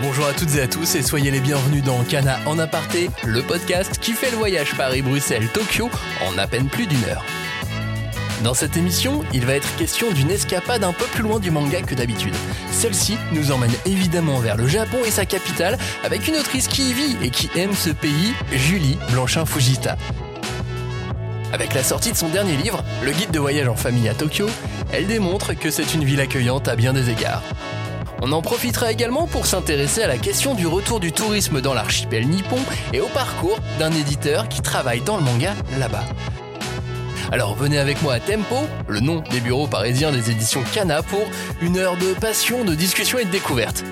[0.00, 3.42] Bonjour à toutes et à tous et soyez les bienvenus dans Cana en aparté, le
[3.42, 5.90] podcast qui fait le voyage Paris-Bruxelles-Tokyo
[6.24, 7.24] en à peine plus d'une heure.
[8.44, 11.82] Dans cette émission, il va être question d'une escapade un peu plus loin du manga
[11.82, 12.34] que d'habitude.
[12.70, 16.92] Celle-ci nous emmène évidemment vers le Japon et sa capitale avec une autrice qui y
[16.92, 19.96] vit et qui aime ce pays, Julie Blanchin-Fujita.
[21.52, 24.46] Avec la sortie de son dernier livre, Le guide de voyage en famille à Tokyo,
[24.92, 27.42] elle démontre que c'est une ville accueillante à bien des égards.
[28.20, 32.28] On en profitera également pour s'intéresser à la question du retour du tourisme dans l'archipel
[32.28, 32.58] nippon
[32.92, 36.04] et au parcours d'un éditeur qui travaille dans le manga là-bas.
[37.30, 41.26] Alors venez avec moi à Tempo, le nom des bureaux parisiens des éditions Kana, pour
[41.60, 43.84] une heure de passion, de discussion et de découverte.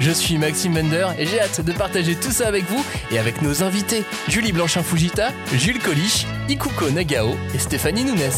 [0.00, 3.40] Je suis Maxime Bender et j'ai hâte de partager tout ça avec vous et avec
[3.40, 8.30] nos invités Julie Blanchin-Fujita, Jules Colich, Ikuko Nagao et Stéphanie Nunes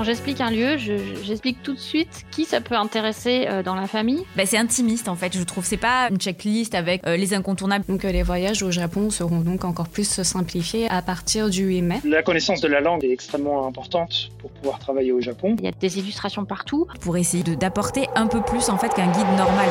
[0.00, 3.86] quand j'explique un lieu, j'explique tout de suite qui ça peut intéresser euh, dans la
[3.86, 4.24] famille.
[4.34, 5.62] Bah, c'est intimiste en fait, je trouve.
[5.62, 7.84] C'est pas une checklist avec euh, les incontournables.
[7.86, 11.82] Donc euh, les voyages au Japon seront donc encore plus simplifiés à partir du 8
[11.82, 12.00] mai.
[12.04, 15.56] La connaissance de la langue est extrêmement importante pour pouvoir travailler au Japon.
[15.58, 16.86] Il y a des illustrations partout.
[17.02, 19.68] Pour essayer d'apporter un peu plus en fait qu'un guide normal.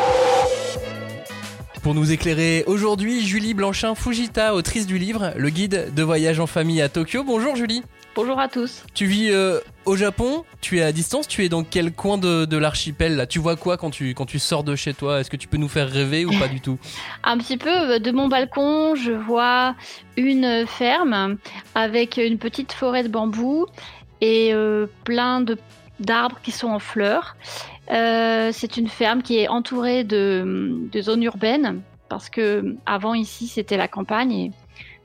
[1.81, 6.45] Pour nous éclairer aujourd'hui, Julie Blanchin Fujita, autrice du livre Le guide de voyage en
[6.45, 7.23] famille à Tokyo.
[7.23, 7.81] Bonjour Julie.
[8.21, 8.83] Bonjour à tous.
[8.93, 12.57] Tu vis euh, au Japon, tu es à distance, tu es dans quel coin de,
[12.57, 13.25] l'archipel là?
[13.25, 15.21] Tu vois quoi quand tu, quand tu sors de chez toi?
[15.21, 16.77] Est-ce que tu peux nous faire rêver ou pas du tout?
[17.23, 17.69] Un petit peu.
[17.69, 19.73] Euh, de mon balcon, je vois
[20.17, 21.37] une ferme
[21.75, 23.67] avec une petite forêt de bambou
[24.19, 25.57] et euh, plein de
[26.01, 27.37] d'arbres qui sont en fleurs.
[27.87, 33.77] c'est une ferme qui est entourée de, de, zones urbaines parce que avant ici c'était
[33.77, 34.51] la campagne et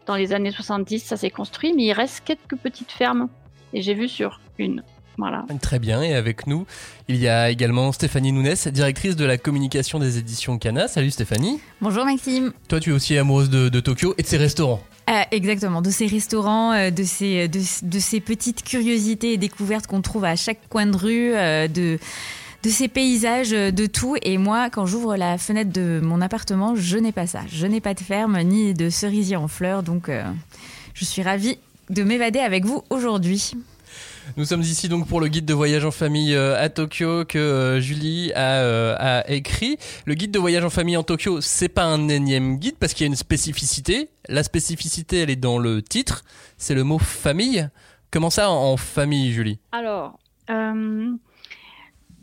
[0.06, 3.28] dans les années 70, ça s'est construit, mais il reste quelques petites fermes.
[3.72, 4.82] Et j'ai vu sur une.
[5.18, 5.44] Voilà.
[5.60, 6.02] Très bien.
[6.02, 6.66] Et avec nous,
[7.08, 10.88] il y a également Stéphanie Nunes, directrice de la communication des éditions Cana.
[10.88, 11.60] Salut Stéphanie.
[11.80, 12.52] Bonjour Maxime.
[12.68, 14.82] Toi, tu es aussi amoureuse de, Tokyo et de ses restaurants.
[15.08, 20.00] Euh, exactement, de ces restaurants, euh, de, ces, de, ces petites curiosités et découvertes qu'on
[20.00, 21.98] trouve à chaque coin de rue, euh, de
[22.64, 24.16] de ces paysages, euh, de tout.
[24.22, 27.42] Et moi, quand j'ouvre la fenêtre de mon appartement, je n'ai pas ça.
[27.48, 29.82] Je n'ai pas de ferme ni de cerisier en fleurs.
[29.82, 30.24] Donc, euh,
[30.94, 31.58] je suis ravie
[31.90, 33.52] de m'évader avec vous aujourd'hui.
[34.38, 37.78] Nous sommes ici donc pour le guide de voyage en famille euh, à Tokyo que
[37.82, 39.76] Julie a, écrit.
[40.06, 43.04] Le guide de voyage en famille en Tokyo, c'est pas un énième guide parce qu'il
[43.04, 44.08] y a une spécificité.
[44.30, 46.24] La spécificité, elle est dans le titre.
[46.56, 47.68] C'est le mot famille.
[48.10, 49.58] Comment ça en famille, Julie?
[49.72, 50.18] Alors,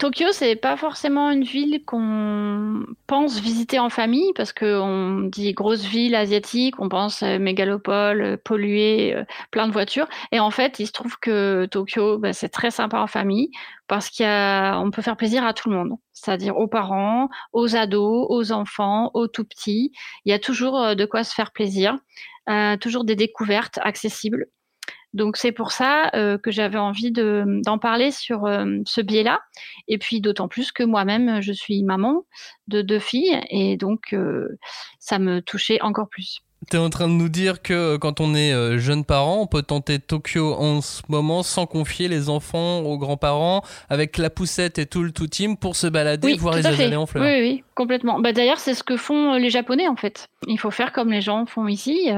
[0.02, 5.84] Tokyo, c'est pas forcément une ville qu'on pense visiter en famille parce qu'on dit grosse
[5.84, 10.08] ville asiatique, on pense euh, mégalopole, euh, polluée, euh, plein de voitures.
[10.32, 13.52] Et en fait, il se trouve que Tokyo, bah, c'est très sympa en famille
[13.88, 18.52] parce qu'on peut faire plaisir à tout le monde, c'est-à-dire aux parents, aux ados, aux
[18.52, 19.92] enfants, aux tout petits.
[20.26, 21.96] Il y a toujours de quoi se faire plaisir,
[22.80, 24.48] toujours des découvertes accessibles.
[25.14, 29.42] Donc c'est pour ça euh, que j'avais envie d'en parler sur euh, ce biais-là.
[29.88, 32.24] Et puis d'autant plus que moi-même, je suis maman
[32.68, 34.58] de deux filles et donc euh,
[35.00, 36.40] ça me touchait encore plus.
[36.70, 39.64] Tu es en train de nous dire que quand on est jeune parent, on peut
[39.64, 44.86] tenter Tokyo en ce moment sans confier les enfants aux grands-parents, avec la poussette et
[44.86, 47.24] tout le tout team pour se balader, voir les aller en fleurs.
[47.24, 48.20] Oui, oui, complètement.
[48.20, 50.28] Bah, D'ailleurs, c'est ce que font les Japonais en fait.
[50.46, 52.12] Il faut faire comme les gens font ici.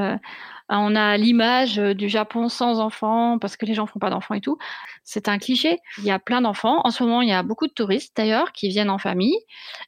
[0.70, 4.34] On a l'image euh, du Japon sans enfants parce que les gens font pas d'enfants
[4.34, 4.58] et tout.
[5.04, 5.80] C'est un cliché.
[6.00, 6.82] Il y a plein d'enfants.
[6.84, 9.38] En ce moment, il y a beaucoup de touristes d'ailleurs qui viennent en famille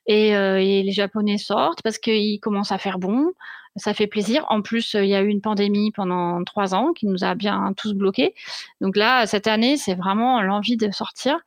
[0.07, 3.31] et, euh, les Japonais sortent parce qu'il commence à faire bon.
[3.77, 4.45] Ça fait plaisir.
[4.49, 7.73] En plus, il y a eu une pandémie pendant trois ans qui nous a bien
[7.75, 8.33] tous bloqués.
[8.79, 11.37] Donc là, cette année, c'est vraiment l'envie de sortir.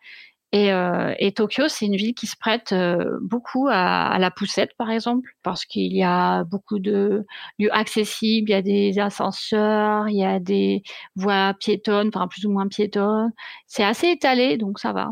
[0.54, 4.90] Euh, et, Tokyo, c'est une ville qui se prête euh, beaucoup à, la poussette, par
[4.90, 7.26] exemple, parce qu'il y a beaucoup de
[7.58, 10.82] lieux accessibles, il y a des ascenseurs, il y a des
[11.16, 13.30] voies piétonnes, enfin plus ou moins piétonnes.
[13.66, 15.10] C'est assez étalé, donc ça va.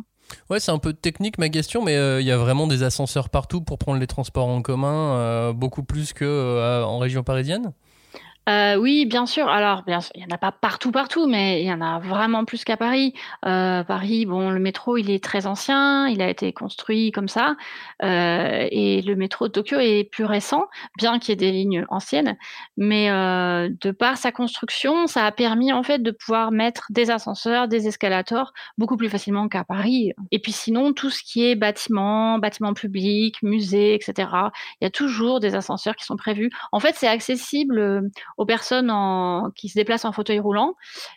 [0.50, 3.28] Ouais, c'est un peu technique ma question, mais euh, il y a vraiment des ascenseurs
[3.28, 7.72] partout pour prendre les transports en commun, beaucoup plus qu'en région parisienne?
[8.48, 9.48] Euh, oui, bien sûr.
[9.48, 12.62] Alors, il y en a pas partout, partout, mais il y en a vraiment plus
[12.64, 13.12] qu'à Paris.
[13.44, 17.56] Euh, Paris, bon, le métro, il est très ancien, il a été construit comme ça,
[18.04, 20.66] euh, et le métro de Tokyo est plus récent,
[20.96, 22.36] bien qu'il y ait des lignes anciennes.
[22.76, 27.68] Mais de par sa construction, ça a permis en fait de pouvoir mettre des ascenseurs,
[27.68, 30.12] des escalators beaucoup plus facilement qu'à Paris.
[30.30, 34.28] Et puis sinon, tout ce qui est bâtiments, bâtiments publics, musées, etc.
[34.80, 36.50] Il y a toujours des ascenseurs qui sont prévus.
[36.72, 40.74] En fait, c'est accessible aux personnes en, qui se déplacent en fauteuil roulant.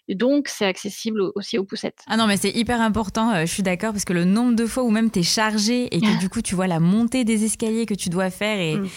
[0.08, 2.00] donc, c'est accessible aussi aux poussettes.
[2.08, 4.66] Ah non, mais c'est hyper important, euh, je suis d'accord, parce que le nombre de
[4.66, 7.44] fois où même tu es chargé et que du coup, tu vois la montée des
[7.44, 8.88] escaliers que tu dois faire et, mm.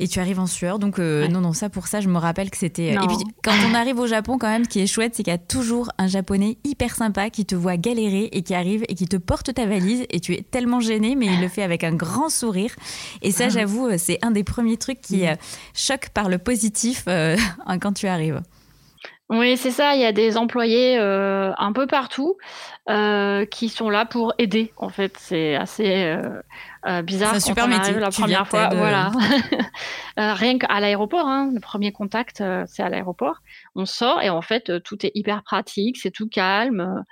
[0.00, 0.78] et tu arrives en sueur.
[0.78, 2.96] Donc, euh, non, non, ça pour ça, je me rappelle que c'était.
[2.96, 5.22] Euh, et puis, quand on arrive au Japon, quand même, ce qui est chouette, c'est
[5.24, 8.84] qu'il y a toujours un japonais hyper sympa qui te voit galérer et qui arrive
[8.88, 11.62] et qui te porte ta valise et tu es tellement gêné, mais il le fait
[11.62, 12.74] avec un grand sourire.
[13.22, 13.48] Et ça, ah.
[13.48, 15.36] j'avoue, c'est un des premiers trucs qui mm.
[15.74, 17.04] choque par le positif
[17.80, 18.42] quand tu arrives.
[19.30, 19.94] Oui, c'est ça.
[19.94, 22.36] Il y a des employés euh, un peu partout
[22.90, 24.72] euh, qui sont là pour aider.
[24.76, 26.14] En fait, c'est assez
[26.86, 27.32] euh, bizarre.
[27.34, 27.94] C'est super métier.
[27.94, 29.12] la première fois, voilà.
[30.16, 33.36] rien qu'à l'aéroport, hein, le premier contact, c'est à l'aéroport.
[33.74, 37.02] On sort et en fait, tout est hyper pratique, c'est tout calme.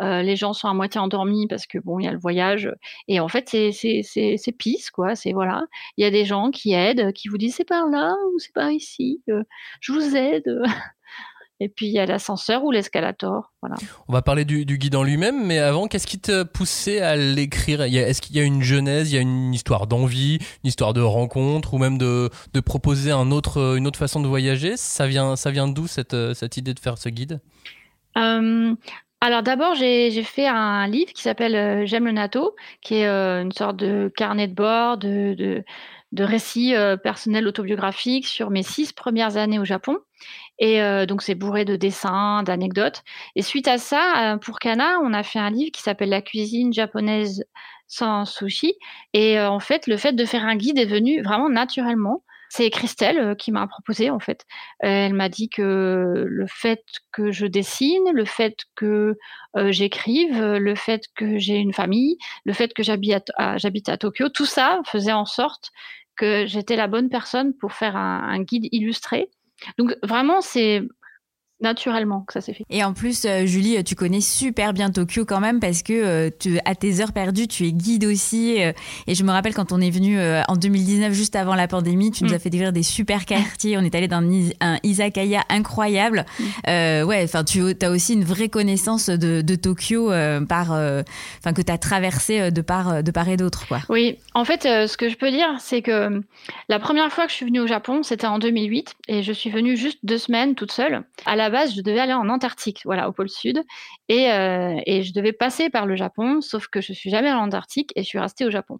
[0.00, 2.70] Les gens sont à moitié endormis parce que bon, il y a le voyage
[3.08, 5.14] et en fait c'est c'est c'est pisse quoi.
[5.14, 5.64] C'est voilà,
[5.96, 8.52] il y a des gens qui aident, qui vous disent c'est par là ou c'est
[8.54, 9.22] par ici,
[9.80, 10.62] je vous aide.
[11.60, 13.52] Et puis il y a l'ascenseur ou l'escalator.
[13.62, 13.76] Voilà.
[14.06, 17.82] On va parler du, guide en lui-même, mais avant, qu'est-ce qui te poussait à l'écrire?
[17.82, 21.00] Est-ce qu'il y a une genèse, il y a une histoire d'envie, une histoire de
[21.00, 24.76] rencontre, ou même de, de, proposer un autre, une autre façon de voyager?
[24.76, 27.40] Ça vient, ça vient d'où cette, cette idée de faire ce guide?
[28.16, 28.74] Euh,
[29.20, 33.42] alors d'abord, j'ai fait un livre qui s'appelle euh, J'aime le natto, qui est euh,
[33.42, 35.64] une sorte de carnet de bord, de, de,
[36.12, 39.98] de récits personnels autobiographiques sur mes six premières années au Japon.
[40.58, 43.02] Et euh, donc, c'est bourré de dessins, d'anecdotes.
[43.36, 46.22] Et suite à ça, euh, pour Kana, on a fait un livre qui s'appelle La
[46.22, 47.44] cuisine japonaise
[47.86, 48.74] sans sushi.
[49.12, 52.22] Et euh, en fait, le fait de faire un guide est venu vraiment naturellement.
[52.50, 54.44] C'est Christelle qui m'a proposé, en fait.
[54.80, 59.16] elle m'a dit que le fait que je dessine, le fait que
[59.68, 64.80] j'écrive, le fait que j'ai une famille, le fait que j'habite à, Tokyo, tout ça
[64.86, 65.70] faisait en sorte
[66.16, 69.30] que j'étais la bonne personne pour faire un guide illustré
[69.76, 70.82] donc vraiment, c'est
[71.60, 72.64] naturellement que ça s'est fait.
[72.70, 76.30] Et en plus, euh, Julie, tu connais super bien Tokyo quand même parce que euh,
[76.38, 78.62] tu, à tes heures perdues, tu es guide aussi.
[78.62, 78.72] Euh,
[79.06, 82.24] et je me rappelle quand on est venu en 2019, juste avant la pandémie, tu
[82.24, 82.34] nous mm.
[82.34, 83.76] as fait découvrir des super quartiers.
[83.76, 84.22] On est allé dans
[84.60, 86.24] un, izakaya incroyable.
[86.38, 87.04] Mm.
[87.04, 90.10] ouais, enfin, tu as aussi une vraie connaissance de, de Tokyo
[90.48, 93.80] par, enfin, que tu as traversé de part, de part et d'autre, quoi.
[93.88, 96.22] Oui, en fait, ce que je peux dire, c'est que
[96.68, 99.50] la première fois que je suis venue au Japon, c'était en 2008 et je suis
[99.50, 101.02] venue juste deux semaines toute seule.
[101.26, 103.62] À la base, je devais aller en Antarctique, voilà, au pôle Sud,
[104.08, 107.38] et, euh, et, je devais passer par le Japon, sauf que je suis jamais allée
[107.38, 108.78] en Antarctique et je suis restée au Japon.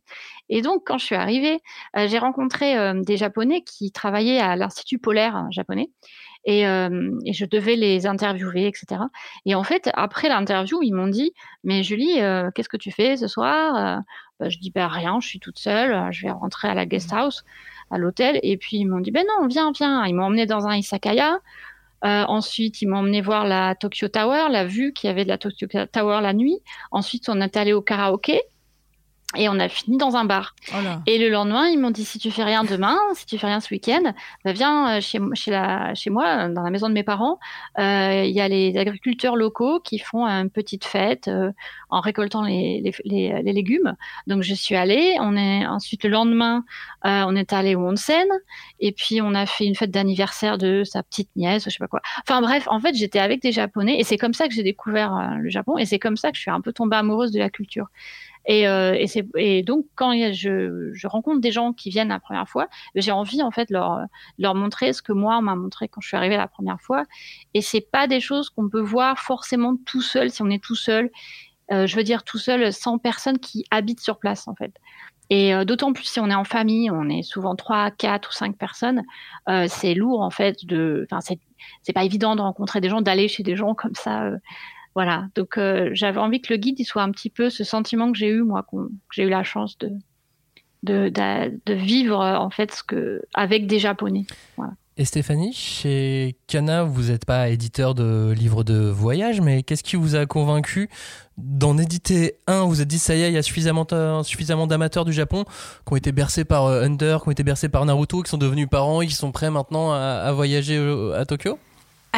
[0.48, 1.60] Et donc, quand je suis arrivée,
[1.96, 5.90] euh, j'ai rencontré euh, des Japonais qui travaillaient à l'Institut polaire hein, japonais.
[6.44, 9.02] Et, et, je devais les interviewer, etc.
[9.44, 12.14] Et en fait, après l'interview, ils m'ont dit Mais Julie,
[12.54, 14.02] qu'est-ce que tu fais ce soir?
[14.40, 17.12] Bah, Je dis ben, Rien, je suis toute seule, je vais rentrer à la guest
[17.12, 17.44] house,
[17.90, 18.38] à l'hôtel.
[18.42, 20.06] Et puis ils m'ont dit Ben non, viens, viens.
[20.06, 21.40] Ils m'ont emmené dans un Isakaya.
[22.04, 25.28] Euh, ensuite, ils m'ont emmené voir la Tokyo Tower, la vue qu'il y avait de
[25.28, 26.60] la Tokyo Tower la nuit.
[26.90, 28.42] Ensuite, on est allé au karaoké.
[29.36, 30.54] Et on a fini dans un bar.
[30.72, 33.46] Oh et le lendemain, ils m'ont dit si tu fais rien demain, si tu fais
[33.46, 36.94] rien ce week-end, bah viens euh, chez, chez, la, chez moi, dans la maison de
[36.94, 37.38] mes parents.
[37.78, 41.52] Euh, il y a les agriculteurs locaux qui font une petite fête euh,
[41.90, 43.96] en récoltant les, les, les, les, légumes.
[44.26, 45.16] Donc je suis allée.
[45.20, 46.64] On est ensuite le lendemain,
[47.04, 48.26] euh, on est allé au onsen
[48.80, 51.86] et puis on a fait une fête d'anniversaire de sa petite nièce, je sais pas
[51.86, 52.00] quoi.
[52.26, 55.14] Enfin bref, en fait, j'étais avec des Japonais et c'est comme ça que j'ai découvert
[55.14, 57.38] euh, le Japon et c'est comme ça que je suis un peu tombée amoureuse de
[57.38, 57.86] la culture.
[58.48, 58.96] Et, euh,
[59.36, 63.50] et, donc, quand je, rencontre des gens qui viennent la première fois, j'ai envie en
[63.50, 64.00] fait leur
[64.38, 67.04] leur montrer ce que moi on m'a montré quand je suis arrivée la première fois.
[67.52, 70.74] Et c'est pas des choses qu'on peut voir forcément tout seul si on est tout
[70.74, 71.10] seul.
[71.70, 74.72] Euh, je veux dire tout seul, sans personne qui habite sur place en fait.
[75.28, 78.32] Et euh, d'autant plus si on est en famille, on est souvent trois, quatre ou
[78.32, 79.02] cinq personnes,
[79.68, 81.06] c'est lourd en fait de.
[81.10, 81.20] Enfin,
[81.82, 84.30] c'est pas évident de rencontrer des gens, d'aller chez des gens comme ça.
[84.98, 85.28] Euh, voilà.
[85.34, 88.18] Donc euh, j'avais envie que le guide il soit un petit peu ce sentiment que
[88.18, 88.76] j'ai eu moi, que
[89.12, 89.92] j'ai eu la chance de
[91.72, 94.26] vivre en fait ce que avec des Japonais.
[95.00, 99.94] Et Stéphanie, chez Kana, vous n'êtes pas éditeur de livres de voyage, mais qu'est-ce qui
[99.94, 100.90] vous a convaincu
[101.36, 102.64] d'en éditer un?
[102.64, 103.86] Vous êtes dit, ça y est, il y a suffisamment,
[104.24, 105.44] suffisamment d'amateurs du Japon
[105.86, 108.38] qui ont été bercés par euh, Under, qui ont été bercés par Naruto, qui sont
[108.38, 111.60] devenus parents et qui sont prêts maintenant à voyager euh, à Tokyo?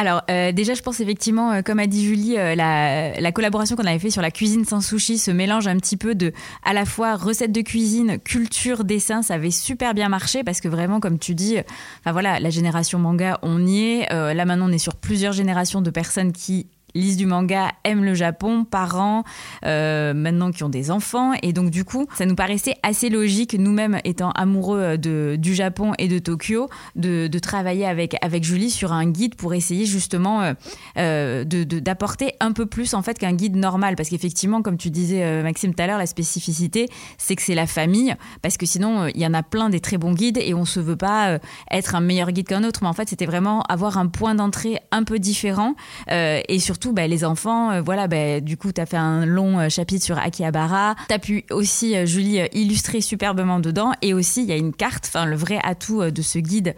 [0.01, 3.85] Alors euh, déjà, je pense effectivement, euh, comme a dit Julie, euh, la, collaboration qu'on
[3.85, 6.85] avait fait sur la cuisine sans sushi, ce mélange un petit peu de à la
[6.85, 11.19] fois recette de cuisine, culture, dessin, ça avait super bien marché parce que vraiment, comme
[11.19, 11.57] tu dis,
[12.03, 14.09] voilà, la génération manga, on y est.
[14.09, 18.13] là maintenant, on est sur plusieurs générations de personnes qui lisent du manga, aiment le
[18.13, 19.23] Japon, parents,
[19.65, 21.33] euh, maintenant qui ont des enfants.
[21.41, 25.93] Et donc, du coup, ça nous paraissait assez logique, nous-mêmes étant amoureux de, du Japon
[25.97, 30.53] et de Tokyo, de, travailler avec, avec Julie sur un guide pour essayer justement euh,
[30.97, 33.95] euh d'apporter un peu plus en fait qu'un guide normal.
[33.95, 37.65] Parce qu'effectivement, comme tu disais, Maxime, tout à l'heure, la spécificité, c'est que c'est la
[37.65, 38.15] famille.
[38.41, 40.79] Parce que sinon, il y en a plein des très bons guides et on se
[40.79, 41.39] veut pas
[41.71, 42.81] être un meilleur guide qu'un autre.
[42.83, 45.75] Mais en fait, c'était vraiment avoir un point d'entrée un peu différent
[46.09, 49.59] et surtout bah, les enfants, euh, voilà, bah, du coup, tu as fait un long
[49.59, 50.95] euh, chapitre sur Akihabara.
[51.07, 53.91] Tu as pu aussi, euh, Julie, illustrer superbement dedans.
[54.01, 56.75] Et aussi, il y a une carte, enfin, le vrai atout de ce guide,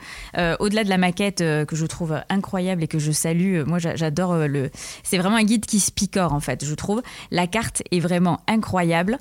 [0.59, 3.63] au-delà de la maquette que je trouve incroyable et que je salue.
[3.65, 4.69] Moi, j'adore le.
[5.03, 7.01] C'est vraiment un guide qui se picore, en fait, je trouve.
[7.31, 9.17] La carte est vraiment incroyable.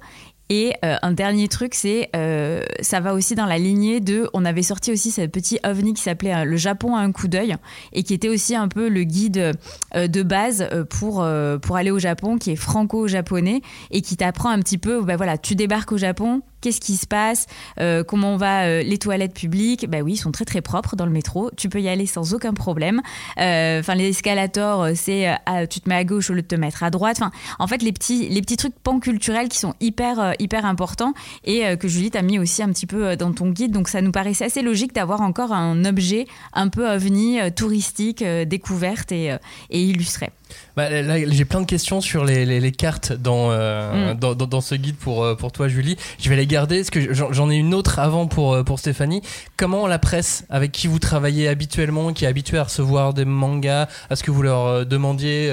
[0.54, 4.28] Et euh, un dernier truc, c'est euh, ça va aussi dans la lignée de.
[4.34, 7.26] On avait sorti aussi ce petit ovni qui s'appelait euh, Le Japon à un coup
[7.26, 7.56] d'œil
[7.94, 9.54] et qui était aussi un peu le guide
[9.94, 11.26] de base pour,
[11.62, 15.02] pour aller au Japon, qui est franco-japonais et qui t'apprend un petit peu.
[15.02, 17.46] Ben voilà, tu débarques au Japon, qu'est-ce qui se passe,
[17.78, 20.96] euh, comment on va, euh, les toilettes publiques, bah oui, ils sont très très propres
[20.96, 23.02] dans le métro, tu peux y aller sans aucun problème.
[23.38, 25.36] Euh, enfin, les escalators, c'est
[25.68, 27.18] tu te mets à gauche au lieu de te mettre à droite.
[27.20, 31.12] Enfin, en fait, les petits, les petits trucs pan-culturels qui sont hyper hyper importants
[31.44, 33.72] et que Julie t'a mis aussi un petit peu dans ton guide.
[33.72, 39.10] Donc, ça nous paraissait assez logique d'avoir encore un objet un peu ovni, touristique, découverte
[39.10, 39.36] et,
[39.70, 40.30] et illustré.
[40.76, 44.18] Bah, là, j'ai plein de questions sur les, les, cartes dans, euh, mm.
[44.18, 45.96] dans, dans, ce guide pour, euh, pour toi, Julie.
[46.18, 46.80] Je vais les garder.
[46.80, 49.22] Est-ce que j'en ai une autre avant pour, euh, pour Stéphanie
[49.56, 53.88] Comment la presse, avec qui vous travaillez habituellement, qui est habituée à recevoir des mangas,
[54.08, 55.52] à ce que vous leur demandiez,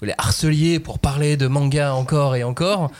[0.00, 2.90] vous les harceliez pour parler de manga encore et encore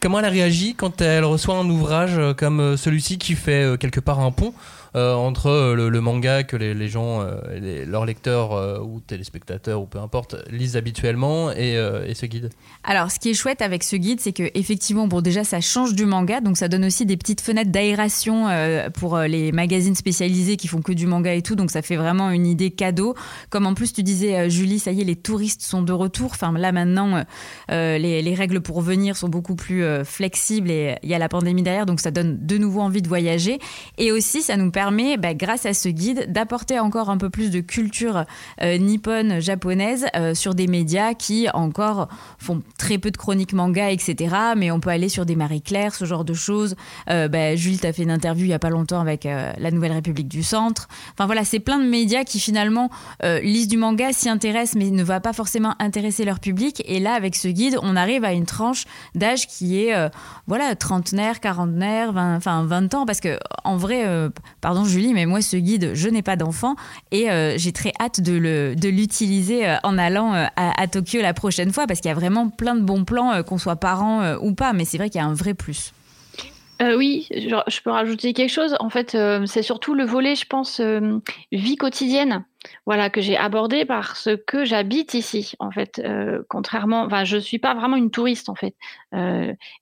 [0.00, 4.20] Comment elle a réagi quand elle reçoit un ouvrage comme celui-ci qui fait quelque part
[4.20, 4.52] un pont?
[4.94, 10.36] Entre euh, le, manga que les, gens, euh, leurs lecteurs ou téléspectateurs ou peu importe,
[10.50, 11.74] lisent habituellement et,
[12.14, 12.50] ce guide
[12.84, 15.94] Alors, ce qui est chouette avec ce guide, c'est que effectivement, bon, déjà, ça change
[15.94, 18.46] du manga, donc ça donne aussi des petites fenêtres d'aération
[18.94, 22.30] pour les magazines spécialisés qui font que du manga et tout, donc ça fait vraiment
[22.30, 23.14] une idée cadeau.
[23.50, 26.30] Comme en plus, tu disais, Julie, ça y est, les touristes sont de retour.
[26.32, 27.24] Enfin, là maintenant,
[27.68, 31.86] les, règles pour venir sont beaucoup plus flexibles et il y a la pandémie derrière,
[31.86, 33.58] donc ça donne de nouveau envie de voyager.
[33.98, 34.83] Et aussi, ça nous permet
[35.18, 38.24] bah, grâce à ce guide, d'apporter encore un peu plus de culture
[38.62, 43.90] euh, nippone, japonaise euh, sur des médias qui encore font très peu de chroniques manga,
[43.90, 44.34] etc.
[44.56, 46.76] Mais on peut aller sur des Marie-Claire, ce genre de choses.
[47.08, 49.70] Euh, bah, Jules, tu as fait une interview il n'y a pas longtemps avec la
[49.70, 50.88] Nouvelle République du Centre.
[51.12, 52.90] Enfin voilà, c'est plein de médias qui finalement
[53.22, 56.82] lisent du manga, s'y intéressent, mais ne va pas forcément intéresser leur public.
[56.86, 59.94] Et là, avec ce guide, on arrive à une tranche d'âge qui est
[60.46, 64.04] voilà trentenaire, quarantenaire, 20, enfin 20 ans, parce que en vrai,
[64.60, 66.74] pardon pardon Julie, mais moi ce guide, je n'ai pas d'enfant
[67.12, 71.72] et euh, j'ai très hâte de l'utiliser euh, en allant euh, à, Tokyo la prochaine
[71.72, 74.72] fois parce qu'il y a vraiment plein de bons plans, qu'on soit parents ou pas,
[74.72, 75.92] mais c'est vrai qu'il y a un vrai plus.
[76.80, 78.74] oui, je, peux rajouter quelque chose.
[78.80, 79.16] En fait,
[79.46, 80.80] c'est surtout le volet, je pense,
[81.52, 82.44] vie quotidienne,
[82.84, 86.02] voilà, que j'ai abordé parce que j'habite ici, en fait.
[86.48, 88.74] contrairement, enfin, je suis pas vraiment une touriste, en fait.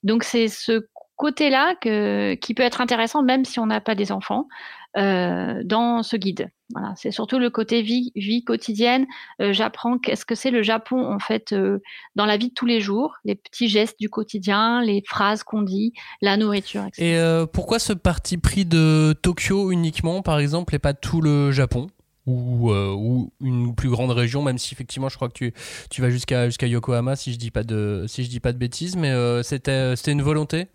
[0.03, 0.85] donc c'est ce
[1.15, 4.47] côté-là qui peut être intéressant, même si on n'a pas des enfants.
[4.95, 6.49] Euh, dans ce guide.
[6.71, 9.07] Voilà, c'est surtout le côté vie, vie quotidienne.
[9.41, 11.79] Euh, j'apprends qu'est-ce que c'est le Japon en fait euh,
[12.15, 15.63] dans la vie de tous les jours, les petits gestes du quotidien, les phrases qu'on
[15.63, 16.85] dit, la nourriture.
[16.85, 17.03] Etc.
[17.03, 21.87] Et pourquoi ce parti pris de Tokyo uniquement, par exemple, et pas tout le Japon?
[22.25, 25.51] Ou, ou, une plus grande région, même si effectivement je crois que
[25.89, 28.57] tu, vas jusqu'à jusqu'à Yokohama si je dis pas de si je dis pas de
[28.57, 29.11] bêtises, mais
[29.43, 30.67] c'était c'était une volonté?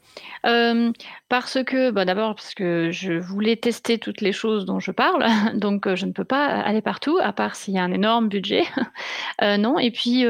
[1.28, 5.26] Parce que, bah, d'abord, parce que je voulais tester toutes les choses dont je parle,
[5.54, 8.64] donc je ne peux pas aller partout, à part s'il y a un énorme budget.
[9.58, 10.24] non, et puis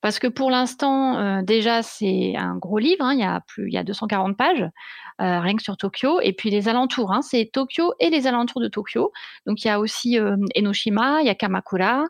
[0.00, 3.84] parce que pour l'instant, déjà, c'est un gros livre, hein, y plus, il y a
[3.84, 4.64] 240 pages.
[5.20, 6.20] Euh, rien que sur Tokyo.
[6.20, 9.12] Et puis les alentours, hein, c'est Tokyo et les alentours de Tokyo.
[9.46, 12.04] Donc il y a aussi euh, Enoshima, il y a Kamakura.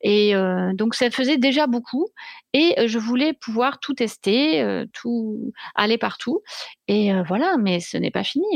[0.00, 2.08] Et euh, donc ça faisait déjà beaucoup.
[2.54, 6.40] Et je voulais pouvoir tout tester, tout aller partout.
[6.86, 8.46] Et voilà, mais ce n'est pas fini.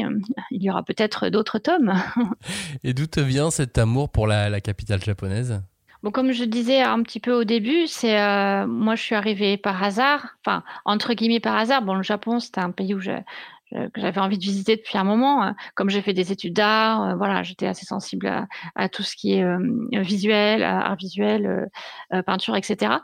[0.51, 1.93] Il y aura peut-être d'autres tomes.
[2.85, 5.61] et d'où te vient cet amour pour la, la capitale japonaise?
[6.03, 8.17] Bon, comme je disais un petit peu au début, c'est
[8.67, 11.83] moi je suis arrivée par hasard, enfin entre guillemets par hasard.
[11.83, 13.13] Bon, le Japon c'était un pays où je,
[13.93, 15.43] que j'avais envie de visiter depuis un moment.
[15.43, 15.55] Hein.
[15.75, 19.35] Comme j'ai fait des études d'art, euh, voilà, j'étais assez sensible à, tout ce qui
[19.35, 19.59] est euh,
[19.93, 21.69] visuel, art visuel,
[22.27, 22.95] peinture, etc.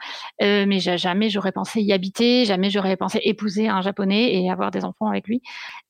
[0.40, 4.84] mais jamais j'aurais pensé y habiter, jamais j'aurais pensé épouser un japonais et avoir des
[4.84, 5.42] enfants avec lui.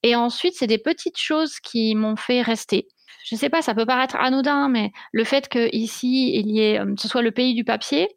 [0.02, 2.88] Et ensuite, c'est des petites choses qui m'ont fait rester.
[3.24, 6.80] Je sais pas, ça peut paraître anodin, mais le fait que ici il y ait,
[6.98, 8.08] ce soit le pays du papier,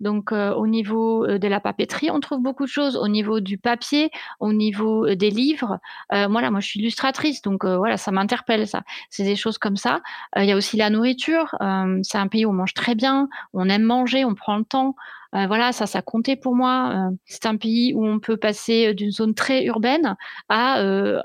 [0.00, 2.96] Donc au niveau de la papeterie, on trouve beaucoup de choses.
[2.96, 5.78] Au niveau du papier, au niveau des livres.
[6.10, 8.82] voilà, moi je suis illustratrice, donc voilà, ça m'interpelle ça.
[9.10, 10.00] C'est des choses comme ça.
[10.36, 11.54] Il y a aussi la nourriture.
[12.02, 14.94] c'est un pays où on mange très bien, on aime manger, on prend le temps.
[15.34, 17.08] Euh, voilà, ça, ça comptait pour moi.
[17.10, 20.16] Euh, c'est un pays où on peut passer d'une zone très urbaine
[20.48, 21.20] à, euh,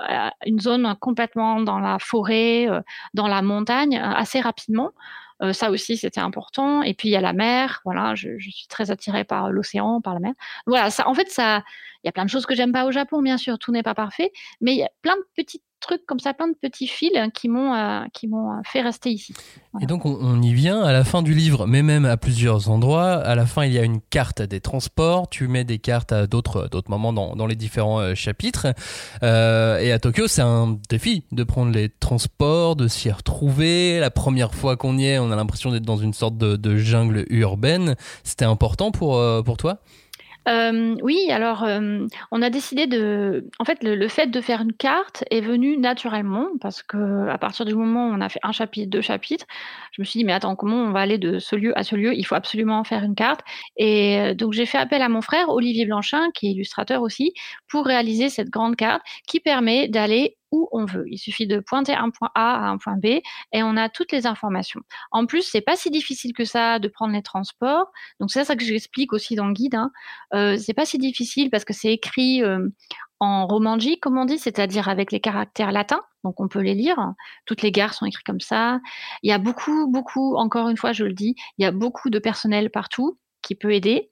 [0.45, 2.67] une zone complètement dans la forêt,
[3.13, 4.91] dans la montagne, assez rapidement.
[5.51, 6.81] Ça aussi, c'était important.
[6.83, 7.81] Et puis il y a la mer.
[7.85, 10.33] Voilà, je, je suis très attirée par l'océan, par la mer.
[10.65, 11.63] Voilà, ça, en fait, ça,
[12.03, 13.59] il y a plein de choses que j'aime pas au Japon, bien sûr.
[13.59, 16.47] Tout n'est pas parfait, mais il y a plein de petites trucs comme ça, plein
[16.47, 19.33] de petits fils qui m'ont euh, qui m'ont euh, fait rester ici.
[19.81, 23.13] Et donc on, y vient à la fin du livre, mais même à plusieurs endroits.
[23.13, 25.29] À la fin, il y a une carte des transports.
[25.29, 28.67] Tu mets des cartes à d'autres d'autres moments dans, dans les différents euh, chapitres.
[29.21, 33.99] et à Tokyo, c'est un défi de prendre les transports, de s'y retrouver.
[33.99, 36.77] La première fois qu'on y est, on a l'impression d'être dans une sorte de, de
[36.77, 37.95] jungle urbaine.
[38.23, 39.79] C'était important pour pour toi?
[40.47, 43.49] Euh, oui, alors euh, on a décidé de.
[43.59, 47.65] En fait, le, fait de faire une carte est venu naturellement parce que à partir
[47.65, 49.45] du moment où on a fait un chapitre, deux chapitres,
[49.91, 51.95] je me suis dit mais attends comment on va aller de ce lieu à ce
[51.95, 52.13] lieu?
[52.13, 53.41] Il faut absolument faire une carte.
[53.77, 57.33] Et euh, donc j'ai fait appel à mon frère Olivier Blanchin, qui est illustrateur aussi,
[57.67, 60.37] pour réaliser cette grande carte qui permet d'aller
[60.71, 61.05] on veut.
[61.07, 64.11] Il suffit de pointer un point A à un point B et on a toutes
[64.11, 64.81] les informations.
[65.11, 67.91] En plus, c'est pas si difficile que ça de prendre les transports.
[68.19, 69.75] Donc c'est ça que j'explique aussi dans le guide.
[69.75, 69.91] Hein.
[70.33, 72.67] Euh, c'est pas si difficile parce que c'est écrit euh,
[73.19, 76.01] en romanji, comme on dit, c'est-à-dire avec les caractères latins.
[76.23, 76.97] Donc on peut les lire.
[77.45, 78.79] Toutes les gares sont écrites comme ça.
[79.23, 80.35] Il y a beaucoup, beaucoup.
[80.35, 83.73] Encore une fois, je le dis, il y a beaucoup de personnel partout qui peut
[83.73, 84.11] aider.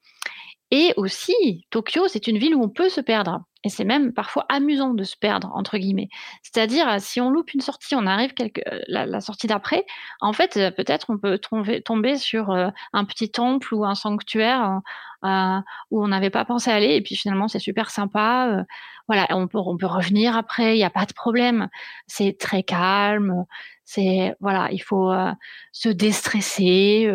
[0.72, 3.44] Et aussi, Tokyo, c'est une ville où on peut se perdre.
[3.64, 6.10] Et c'est même parfois amusant de se perdre, entre guillemets.
[6.42, 9.86] C'est-à-dire, si on loupe une sortie, on arrive quelque, euh, la, sortie d'après,
[10.20, 14.82] en fait, euh, peut-être on peut tomber, sur euh, un petit temple ou un sanctuaire
[15.24, 18.66] où on n'avait pas pensé aller, et puis finalement, c'est super sympa.
[19.08, 21.70] voilà, on peut, on peut revenir après, il n'y a pas de problème.
[22.08, 23.46] C'est très calme.
[23.86, 25.14] C'est voilà, il faut
[25.72, 27.10] se déstresser.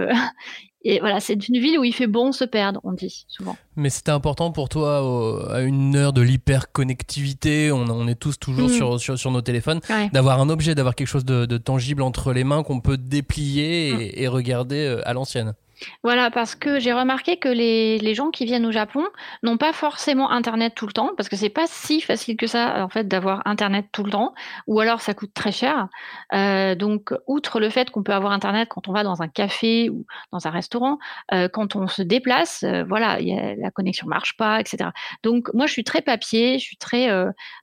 [0.82, 3.56] Et voilà, c'est une ville où il fait bon se perdre, on dit souvent.
[3.74, 8.68] Mais c'était important pour toi, à une heure de l'hyperconnectivité, on, on est tous toujours
[8.68, 8.98] mm.
[8.98, 9.80] sur, sur, nos téléphones,
[10.12, 14.28] d'avoir un objet, d'avoir quelque chose de, tangible entre les mains qu'on peut déplier et
[14.28, 14.30] mm.
[14.30, 15.54] regarder euh, à l'ancienne.
[16.02, 19.04] Voilà, parce que j'ai remarqué que les, gens qui viennent au Japon
[19.42, 22.84] n'ont pas forcément Internet tout le temps, parce que c'est pas si facile que ça,
[22.84, 24.34] en fait, d'avoir Internet tout le temps,
[24.66, 25.88] ou alors ça coûte très cher.
[26.34, 29.90] Euh, donc, outre le fait qu'on peut avoir Internet quand on va dans un café
[29.90, 30.98] ou dans un restaurant,
[31.32, 34.90] euh, quand on se déplace, euh, voilà, la connexion marche pas, etc.
[35.22, 37.08] Donc, moi, je suis très papier, je suis très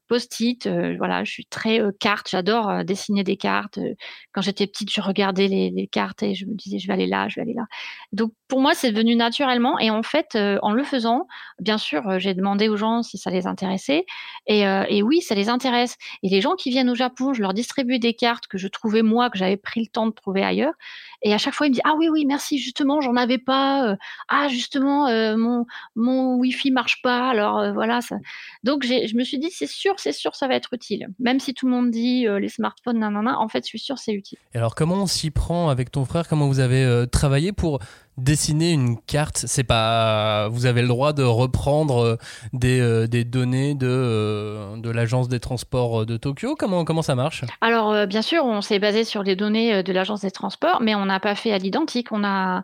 [0.08, 3.80] post-it, euh, voilà, je suis très carte, j'adore dessiner des cartes.
[4.32, 7.28] Quand j'étais petite, je regardais les, cartes et je me disais, je vais aller là,
[7.30, 7.66] je vais aller là.
[8.12, 9.80] Donc pour moi, c'est venu naturellement.
[9.80, 11.28] Et en fait, euh, en le faisant,
[11.60, 14.06] bien sûr, euh, j'ai demandé aux gens si ça les intéressait.
[14.48, 15.98] Et, euh, oui, ça les intéresse.
[16.24, 19.02] Et les gens qui viennent au Japon, je leur distribue des cartes que je trouvais
[19.02, 20.74] moi, que j'avais pris le temps de trouver ailleurs.
[21.22, 23.96] Et à chaque fois, ils me disent Ah oui, oui, merci, justement, j'en avais pas.
[24.28, 25.66] ah, justement, mon,
[25.96, 27.30] mon Wi-Fi marche pas.
[27.30, 28.00] Alors voilà.
[28.64, 31.08] Donc je me suis dit C'est sûr, c'est sûr, ça va être utile.
[31.20, 34.14] Même si tout le monde dit les smartphones, nanana, en fait, je suis sûr, c'est
[34.14, 34.38] utile.
[34.54, 36.28] Et alors, comment on s'y prend avec ton frère?
[36.28, 37.80] Comment vous avez travaillé pour
[38.18, 40.48] dessiner une carte, c'est pas.
[40.50, 42.16] Vous avez le droit de reprendre euh,
[42.54, 46.56] des, euh, des données de, euh, de l'agence des transports de Tokyo?
[46.56, 47.44] Comment, comment ça marche?
[47.62, 51.06] Alors, bien sûr, on s'est basé sur les données de l'agence des transports, mais on
[51.06, 52.12] n'a pas fait à l'identique.
[52.12, 52.64] On a,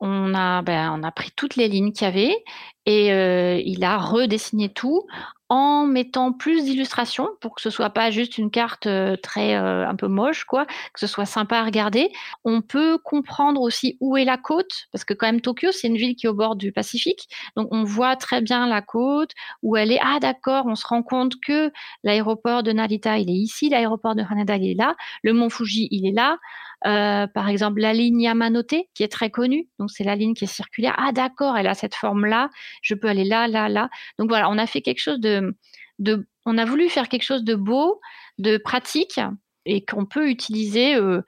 [0.00, 2.44] on a, ben, on a pris toutes les lignes qu'il y avait
[2.86, 5.06] et il a redessiné tout
[5.52, 9.86] en mettant plus d'illustrations pour que ce soit pas juste une carte euh, très euh,
[9.86, 12.10] un peu moche quoi, que ce soit sympa à regarder.
[12.42, 15.98] On peut comprendre aussi où est la côte parce que quand même Tokyo c'est une
[15.98, 19.76] ville qui est au bord du Pacifique, donc on voit très bien la côte où
[19.76, 20.00] elle est.
[20.02, 21.70] Ah d'accord, on se rend compte que
[22.02, 25.86] l'aéroport de Narita il est ici, l'aéroport de Haneda il est là, le mont Fuji
[25.90, 26.38] il est là.
[26.86, 30.44] Euh, par exemple, la ligne Yamanote, qui est très connue, donc c'est la ligne qui
[30.44, 30.94] est circulaire.
[30.98, 32.50] Ah d'accord, elle a cette forme-là,
[32.82, 33.88] je peux aller là, là, là.
[34.18, 35.56] Donc voilà, on a fait quelque chose de,
[35.98, 38.00] de on a voulu faire quelque chose de beau,
[38.38, 39.20] de pratique
[39.64, 41.22] et qu'on peut utiliser euh,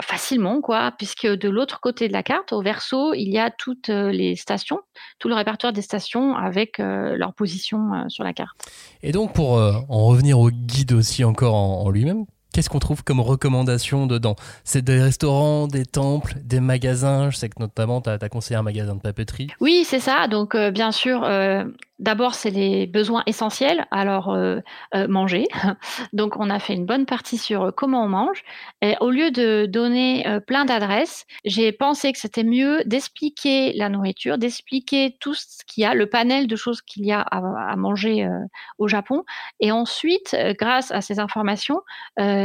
[0.00, 3.90] facilement, quoi, puisque de l'autre côté de la carte, au verso, il y a toutes
[3.90, 4.80] euh, les stations,
[5.18, 8.56] tout le répertoire des stations avec leur position sur la carte.
[9.02, 12.24] Et donc, pour en revenir au guide aussi encore en lui-même,
[12.56, 14.34] Qu'est-ce qu'on trouve comme recommandation dedans?
[14.64, 17.28] C'est des restaurants, des temples, des magasins.
[17.28, 19.48] Je sais que notamment, tu as, conseillé un magasin de papeterie.
[19.60, 20.26] Oui, c'est ça.
[20.26, 21.64] Donc, euh, bien sûr, euh,
[21.98, 24.60] D'abord, c'est les besoins essentiels, alors euh,
[25.08, 25.46] manger.
[26.12, 28.42] Donc, on a fait une bonne partie sur comment on mange.
[28.82, 34.36] Et au lieu de donner plein d'adresses, j'ai pensé que c'était mieux d'expliquer la nourriture,
[34.36, 38.28] d'expliquer tout ce qu'il y a, le panel de choses qu'il y a à, manger
[38.76, 39.24] au Japon.
[39.60, 41.80] Et ensuite, grâce à ces informations,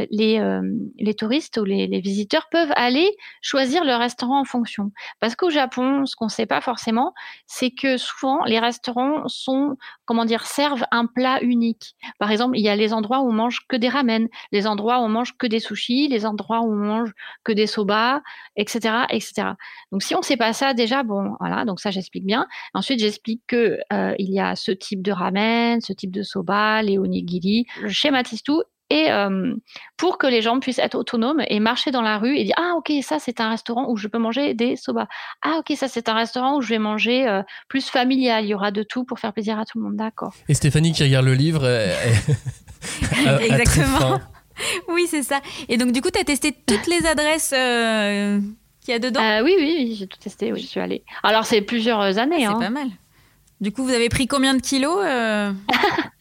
[0.10, 0.62] les,
[0.98, 3.10] les, touristes ou les, les, visiteurs peuvent aller
[3.42, 4.92] choisir le restaurant en fonction.
[5.20, 7.14] Parce qu'au Japon, ce qu'on ne sait pas forcément,
[7.48, 11.96] c'est que souvent, les restaurants sont, comment dire, servent un plat unique.
[12.20, 15.00] Par exemple, il y a les endroits où on mange que des ramen, les endroits
[15.00, 17.12] où on mange que des sushis, les endroits où on mange
[17.44, 18.22] que des soba,
[18.56, 19.50] etc., etc.
[19.92, 22.48] Donc, si on ne sait pas ça, déjà, bon, voilà, donc ça, j'explique bien.
[22.74, 26.82] Ensuite, j'explique que euh, il y a ce type de ramen, ce type de soba,
[26.82, 27.66] les onigiri.
[27.84, 29.56] Je schématise tout et euh,
[29.96, 32.74] pour que les gens puissent être autonomes et marcher dans la rue et dire ah
[32.76, 35.08] ok ça c'est un restaurant où je peux manger des soba.
[35.42, 38.44] Ah ok ça c'est un restaurant où je vais manger euh, plus familial.
[38.44, 39.96] Il y aura de tout pour faire plaisir à tout le monde.
[39.96, 40.34] D'accord.
[40.50, 41.66] Et Stéphanie qui regarde le livre
[43.40, 44.20] exactement.
[44.90, 45.40] oui c'est ça.
[45.70, 48.42] Et donc du coup tu as testé toutes les adresses euh,
[48.82, 49.22] qu'il y a dedans?
[49.42, 51.06] Oui oui, j'ai tout testé oui, je suis allée.
[51.24, 52.60] Alors c'est plusieurs années c'est hein.
[52.60, 52.90] pas mal.
[53.62, 55.00] Du coup vous avez pris combien de kilos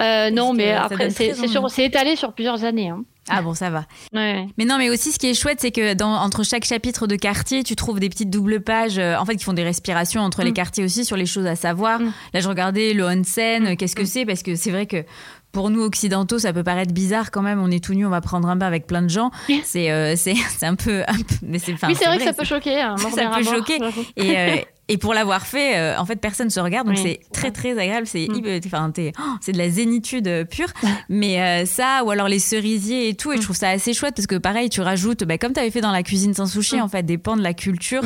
[0.00, 2.88] Euh, non, mais après, c'est étalé sur plusieurs années.
[2.88, 3.04] Hein.
[3.30, 3.84] Ah bon, ça va.
[4.12, 7.16] Mais non, mais aussi ce qui est chouette, c'est que dans, entre chaque chapitre de
[7.16, 10.42] quartier, tu trouves des petites doubles pages, euh, en fait, qui font des respirations entre
[10.42, 10.54] les mm.
[10.54, 12.00] quartiers aussi sur les choses à savoir.
[12.00, 12.12] Mm.
[12.34, 13.76] Là, je regardais le onsen, mm.
[13.76, 14.24] qu'est-ce que c'est?
[14.24, 15.04] Parce que c'est vrai que
[15.52, 17.60] pour nous occidentaux, ça peut paraître bizarre quand même.
[17.60, 19.30] On est tout nu, on va prendre un bain avec plein de gens.
[19.64, 21.02] C'est euh, c'est un peu,
[21.42, 21.72] mais c'est.
[21.72, 22.80] Oui, c'est vrai, que ça peut choquer.
[22.80, 23.78] Hein, ça peut choquer.
[24.16, 27.72] Et, et pour l'avoir fait, euh, en fait, personne se regarde, donc c'est très très
[27.72, 28.06] agréable.
[28.06, 28.60] C'est mm.
[28.66, 30.68] enfin, oh, c'est de la zénitude euh, pure.
[31.10, 33.44] Mais euh, ça, ou alors les cerisiers et tout, et je mm.
[33.44, 35.92] trouve ça assez chouette parce que pareil, tu rajoutes, bah, comme tu avais fait dans
[35.92, 36.80] la cuisine sans sushi, mm.
[36.80, 38.02] en fait, des pans de la culture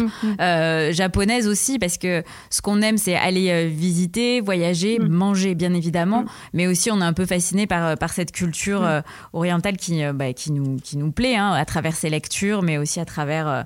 [0.91, 6.67] japonaise aussi, parce que ce qu'on aime, c'est aller visiter, voyager, manger, bien évidemment, mais
[6.67, 10.79] aussi on est un peu fasciné par par cette culture orientale qui bah, qui nous
[10.83, 13.65] qui nous plaît, hein, à travers ses lectures, mais aussi à travers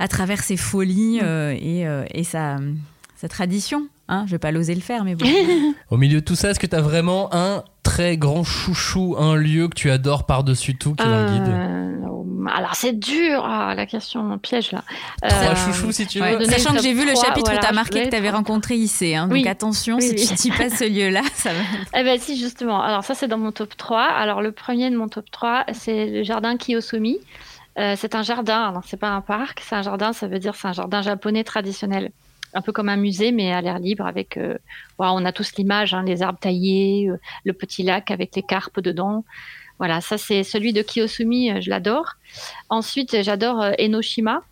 [0.00, 2.56] à travers ses folies euh, et, euh, et sa,
[3.16, 3.86] sa, tradition.
[4.08, 5.26] Hein je vais pas l'oser le faire, mais bon.
[5.90, 9.36] Au milieu de tout ça, est-ce que tu as vraiment un très grand chouchou, un
[9.36, 13.44] lieu que tu adores par-dessus tout qui est dans le guide euh, Alors c'est dur,
[13.44, 14.84] ah, la question piège là.
[15.22, 16.44] Trois chouchous si tu veux.
[16.46, 19.14] Sachant que j'ai vu le chapitre où tu as marqué que tu avais rencontré IC.
[19.14, 21.60] Hein, donc attention, si tu dis pas ce lieu-là, ça va.
[21.94, 22.80] Eh ben si, justement.
[22.80, 24.00] Alors ça c'est dans mon top 3.
[24.00, 27.18] Alors le premier de mon top 3, c'est le jardin Kiyosumi.
[27.78, 30.68] Euh, c'est un jardin, c'est pas un parc, c'est un jardin, ça veut dire c'est
[30.68, 32.10] un jardin japonais traditionnel.
[32.52, 34.36] Un peu comme un musée, mais à l'air libre, avec.
[34.36, 34.58] Euh,
[34.98, 38.80] on a tous l'image, hein, les arbres taillés, euh, le petit lac avec les carpes
[38.80, 39.24] dedans.
[39.78, 42.16] Voilà, ça c'est celui de Kiyosumi, je l'adore.
[42.68, 44.42] Ensuite, j'adore Enoshima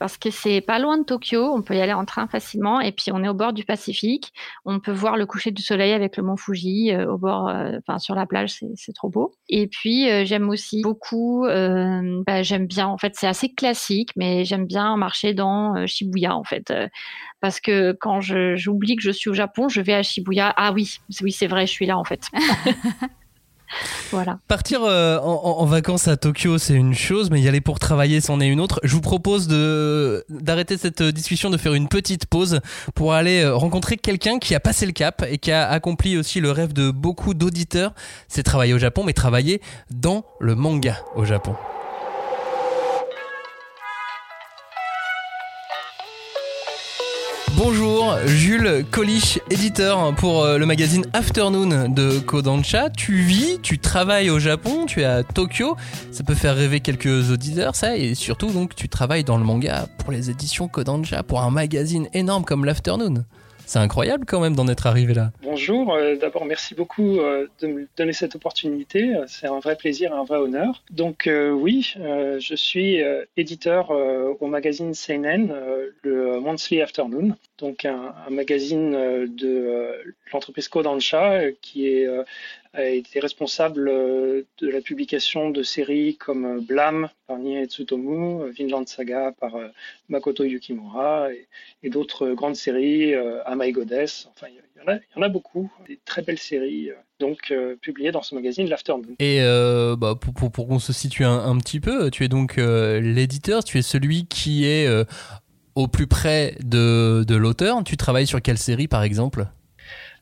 [0.00, 2.90] parce que c'est pas loin de Tokyo, on peut y aller en train facilement, et
[2.90, 4.32] puis on est au bord du Pacifique,
[4.64, 7.72] on peut voir le coucher du soleil avec le mont Fuji euh, au bord, euh,
[7.78, 9.34] enfin sur la plage, c'est trop beau.
[9.50, 14.46] Et puis euh, j'aime aussi beaucoup, bah, j'aime bien, en fait c'est assez classique, mais
[14.46, 16.72] j'aime bien marcher dans Shibuya en fait,
[17.42, 20.54] parce que quand j'oublie que je suis au Japon, je vais à Shibuya.
[20.56, 22.22] Ah oui, oui c'est vrai, je suis là en fait.
[24.48, 28.40] Partir euh, en, vacances à Tokyo, c'est une chose, mais y aller pour travailler, c'en
[28.40, 28.80] est une autre.
[28.82, 29.48] Je vous propose
[30.28, 32.60] d'arrêter cette discussion, de faire une petite pause
[32.94, 36.40] pour aller euh, rencontrer quelqu'un qui a passé le cap et qui a accompli aussi
[36.40, 37.92] le rêve de beaucoup d'auditeurs.
[38.28, 41.54] C'est travailler au Japon, mais travailler dans le manga au Japon.
[48.26, 52.90] Jules Kolich, éditeur pour euh, le magazine Afternoon de Kodansha.
[52.90, 55.76] Tu vis, tu travailles au Japon, tu es à Tokyo.
[56.10, 57.96] Ça peut faire rêver quelques auditeurs, ça.
[57.96, 62.08] Et surtout, donc, tu travailles dans le manga pour les éditions Kodansha, pour un magazine
[62.12, 63.24] énorme comme l'Afternoon.
[63.70, 65.30] C'est incroyable quand même d'en être arrivé là.
[65.44, 69.14] Bonjour, euh, d'abord merci beaucoup euh, de me donner cette opportunité.
[69.28, 70.82] C'est un vrai plaisir un vrai honneur.
[70.90, 73.00] Donc euh, oui, je suis
[73.36, 75.54] éditeur au magazine Seinen,
[76.02, 80.02] le Monthly Afternoon, donc un, un magazine de
[80.32, 82.08] l'entreprise Kodansha qui est
[82.78, 88.52] été responsable euh, de la publication de séries comme euh, Blam par Nie Tsutomu, euh,
[88.56, 89.52] Vinland Saga par
[90.08, 91.28] Makoto Yukimura
[91.82, 94.28] et, d'autres grandes séries, A My Goddess.
[94.30, 98.68] Enfin, il y, en a, beaucoup, des très belles séries donc publiées dans ce magazine
[98.68, 99.14] L'Afternoon.
[99.18, 99.40] Et
[99.98, 103.82] bah, pour, pour, qu'on se situe un, petit peu, tu es donc l'éditeur, tu es
[103.82, 104.88] celui qui est
[105.74, 107.82] au plus près de, de l'auteur.
[107.84, 109.46] Tu travailles sur quelle série par exemple?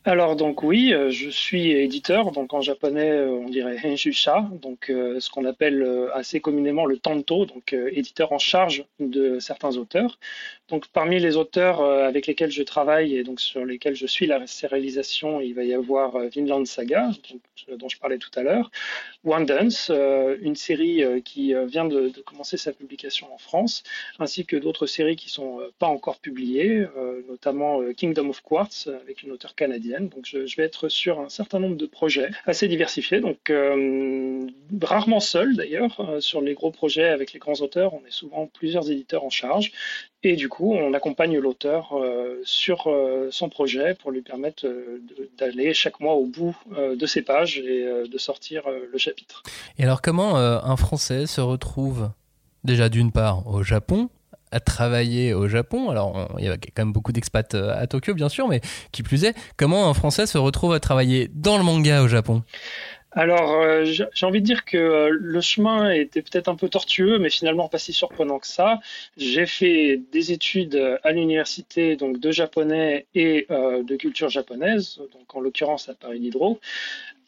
[0.05, 4.91] Alors donc oui, euh, je suis éditeur, donc en japonais euh, on dirait henshusha, donc
[4.91, 10.19] euh, ce qu'on appelle assez communément le tanto, donc éditeur en charge de certains auteurs.
[10.69, 14.47] Donc parmi les auteurs avec lesquels je travaille et donc sur lesquels je suis la
[14.47, 17.11] sérialisation, il va y avoir Vinland Saga,
[17.77, 18.71] dont je parlais tout à l'heure,
[19.25, 23.83] One Dance, une série qui vient de, commencer sa publication en France,
[24.19, 26.87] ainsi que d'autres séries qui sont pas encore publiées,
[27.29, 31.59] notamment Kingdom of Quartz avec une auteure canadienne donc je, vais être sur un certain
[31.59, 34.47] nombre de projets assez diversifiés, donc euh,
[34.83, 36.01] rarement seul d'ailleurs.
[36.01, 39.31] Euh, sur les gros projets avec les grands auteurs, on est souvent plusieurs éditeurs en
[39.31, 39.73] charge.
[40.25, 42.89] Et du coup, on accompagne l'auteur euh, sur
[43.31, 44.67] son projet pour lui permettre
[45.39, 49.43] d'aller chaque mois au bout de ses pages et de sortir le chapitre.
[49.79, 52.11] Et alors, comment un Français se retrouve
[52.65, 54.09] déjà d'une part au Japon
[54.51, 55.91] à travailler au Japon?
[55.91, 58.61] Alors, il y a quand même beaucoup d'expats euh, à Tokyo, bien sûr, mais
[58.93, 62.43] qui plus est, comment un Français se retrouve à travailler dans le manga au Japon?
[63.13, 67.19] Alors, euh, j'ai envie de dire que euh, le chemin était peut-être un peu tortueux,
[67.19, 68.81] mais finalement pas si surprenant que ça.
[69.17, 75.41] J'ai fait des études à l'université donc de japonais et de culture japonaise, donc en
[75.41, 76.61] l'occurrence à Paris Diderot.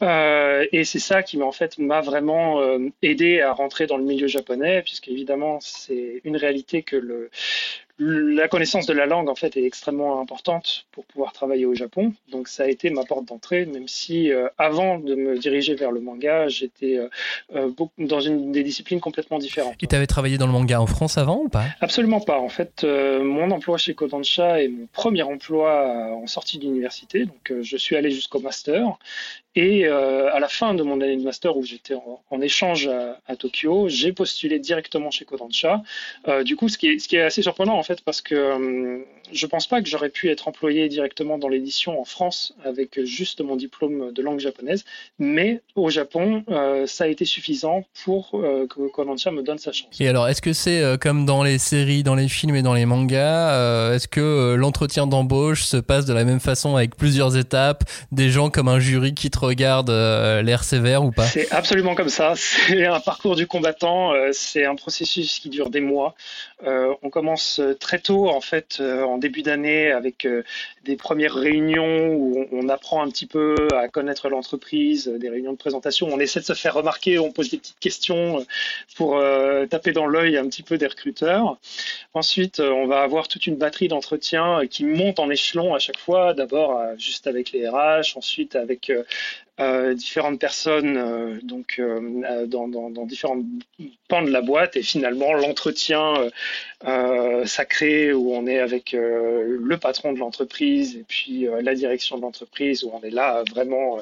[0.03, 3.99] Euh, et c'est ça qui m'a en fait m'a vraiment euh, aidé à rentrer dans
[3.99, 7.31] le milieu japonais, puisque évidemment c'est une réalité que le,
[8.03, 12.15] la connaissance de la langue en fait est extrêmement importante pour pouvoir travailler au Japon.
[12.33, 15.93] Donc ça a été ma porte d'entrée, même si euh, avant de me diriger vers
[15.93, 17.09] le manga, j'étais euh,
[17.55, 19.75] euh, dans une des disciplines complètement différentes.
[19.83, 21.67] Et tu avais travaillé dans le manga en France avant ou pas?
[21.83, 22.41] Absolument pas.
[22.41, 27.27] En fait, mon emploi chez Kodansha est mon premier emploi en sortie d'université.
[27.27, 28.97] Donc je suis allé jusqu'au master
[29.57, 31.95] et à la fin de mon année de master où j'étais
[32.31, 32.89] en, échange
[33.27, 35.83] à, Tokyo, j'ai postulé directement chez Kodansha.
[36.45, 38.99] du coup, ce qui est, ce qui est assez surprenant en fait parce que euh,
[39.33, 43.41] je pense pas que j'aurais pu être employé directement dans l'édition en France avec juste
[43.41, 44.85] mon diplôme de langue japonaise,
[45.19, 49.73] mais au Japon, euh, ça a été suffisant pour euh, que Kodansha me donne sa
[49.73, 50.01] chance.
[50.01, 52.87] Et alors, est-ce que c'est comme dans les séries, dans les films et dans les
[52.87, 58.31] mangas Est-ce que l'entretien d'embauche se passe de la même façon avec plusieurs étapes, des
[58.31, 61.27] gens comme un jury qui te regarde l'air sévère ou pas?
[61.27, 62.35] C'est absolument comme ça.
[62.37, 64.13] C'est un parcours du combattant.
[64.33, 66.15] c'est un processus qui dure des mois.
[66.65, 70.45] on commence très tôt en fait euh, en début d'année avec euh,
[70.85, 75.57] des premières réunions où on, apprend un petit peu à connaître l'entreprise, des réunions de
[75.57, 78.45] présentation, on essaie de se faire remarquer, on pose des petites questions euh,
[78.95, 79.21] pour
[79.69, 81.59] taper dans l'œil un petit peu des recruteurs.
[82.15, 86.35] Ensuite, on va avoir toute une batterie d'entretiens qui monte en échelon à chaque fois,
[86.35, 88.93] d'abord juste avec les RH, ensuite avec
[89.61, 93.43] euh, différentes personnes euh, donc euh, dans, différents
[94.09, 94.77] pans de la boîte.
[94.77, 96.15] Et finalement l'entretien
[97.45, 102.85] sacré où on est avec le patron de l'entreprise et puis la direction de l'entreprise
[102.85, 103.99] où on est là vraiment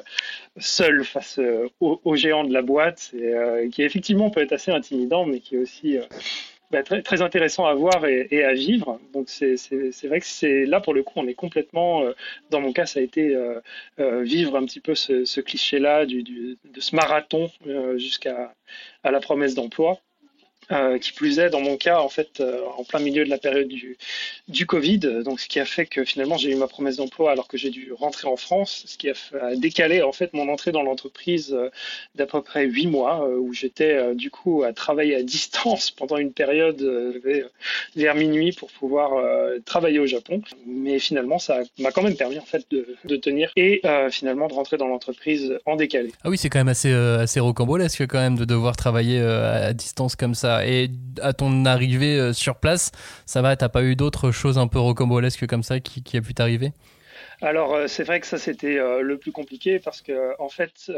[0.57, 1.39] seul face
[1.81, 5.55] aux au géants de la boîte et qui effectivement peut être assez intimidant mais qui
[5.55, 5.97] est aussi
[6.71, 8.99] bah, très, très, intéressant à voir et, et à vivre.
[9.13, 9.55] Donc c'est
[10.03, 12.13] vrai que c'est là pour le coup on est complètement, euh,
[12.51, 13.59] dans mon cas ça a été euh,
[13.99, 17.49] euh, vivre un petit peu ce, ce cliché-là du, du, de ce marathon
[17.97, 18.53] jusqu'à
[19.03, 19.99] à la promesse d'emploi.
[20.71, 23.39] Euh, qui plus est, dans mon cas, en fait, euh, en plein milieu de la
[23.39, 23.97] période du,
[24.67, 27.57] Covid, donc ce qui a fait que finalement j'ai eu ma promesse d'emploi alors que
[27.57, 29.13] j'ai dû rentrer en France, ce qui a,
[29.55, 31.69] décalé en fait mon entrée dans l'entreprise euh,
[32.13, 36.33] d'à peu près huit mois, où j'étais du coup à travailler à distance pendant une
[36.33, 36.81] période
[37.95, 39.11] vers minuit pour pouvoir
[39.65, 40.41] travailler au Japon.
[40.67, 44.53] Mais finalement, ça m'a quand même permis en fait de, de tenir et finalement de
[44.53, 46.11] rentrer dans l'entreprise en décalé.
[46.23, 50.15] Ah oui, c'est quand même assez assez rocambolesque quand même de devoir travailler à distance
[50.15, 50.58] comme ça.
[50.65, 50.91] Et
[51.21, 52.91] à ton arrivée euh, sur place,
[53.25, 56.21] ça va, t'as pas eu d'autres choses un peu rocambolesques comme ça qui, qui a
[56.21, 56.73] pu t'arriver?
[57.41, 60.91] Alors euh, c'est vrai que ça c'était euh, le plus compliqué parce que en fait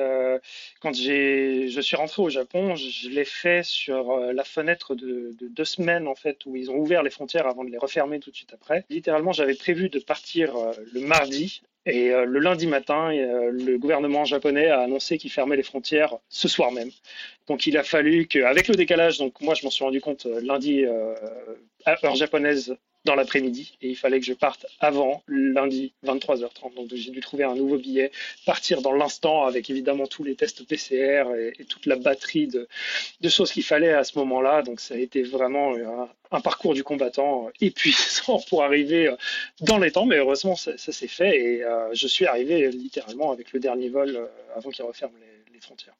[0.80, 5.47] quand j'ai je suis rentré au Japon je l'ai fait sur la fenêtre de, de,
[5.47, 8.32] deux semaines en fait où ils ont ouvert les frontières avant de les refermer tout
[8.32, 8.86] de suite après.
[8.89, 10.54] Littéralement j'avais prévu de partir
[10.93, 16.17] le mardi et le lundi matin le gouvernement japonais a annoncé qu'il fermait les frontières
[16.30, 16.91] ce soir même.
[17.51, 20.39] Donc il a fallu qu'avec le décalage, donc moi je m'en suis rendu compte euh,
[20.41, 21.13] lundi euh,
[21.86, 26.75] à heure japonaise dans l'après-midi et il fallait que je parte avant lundi 23h30.
[26.75, 28.11] Donc j'ai dû trouver un nouveau billet,
[28.45, 31.25] partir dans l'instant avec évidemment tous les tests PCR
[31.57, 32.67] et, toute la batterie de,
[33.29, 34.61] choses qu'il fallait à ce moment-là.
[34.61, 35.73] Donc ça a été vraiment
[36.31, 39.15] un, parcours du combattant épuisant pour arriver euh,
[39.61, 43.59] dans les temps, mais heureusement ça, s'est fait et je suis arrivé littéralement avec le
[43.59, 45.93] dernier vol avant qu'il referme les frontières.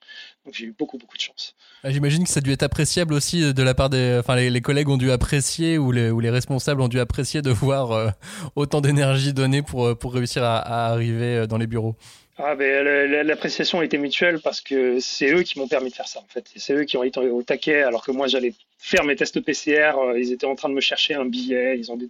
[0.46, 1.56] Donc j'ai eu beaucoup, beaucoup de chance.
[1.84, 4.18] Ah, j'imagine que ça a dû être appréciable aussi de la part des.
[4.20, 7.50] Enfin, les, collègues ont dû apprécier ou les, ou les, responsables ont dû apprécier de
[7.52, 8.14] voir
[8.56, 11.96] autant d'énergie donnée pour, pour réussir à, arriver dans les bureaux.
[12.38, 12.84] Ah ben,
[13.24, 16.50] l'appréciation était mutuelle parce que c'est eux qui m'ont permis de faire ça en fait.
[16.56, 19.94] C'est eux qui ont été au taquet alors que moi j'allais faire mes tests PCR.
[20.18, 21.78] Ils étaient en train de me chercher un billet.
[21.78, 22.10] Ils ont des,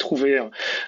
[0.00, 0.40] trouvé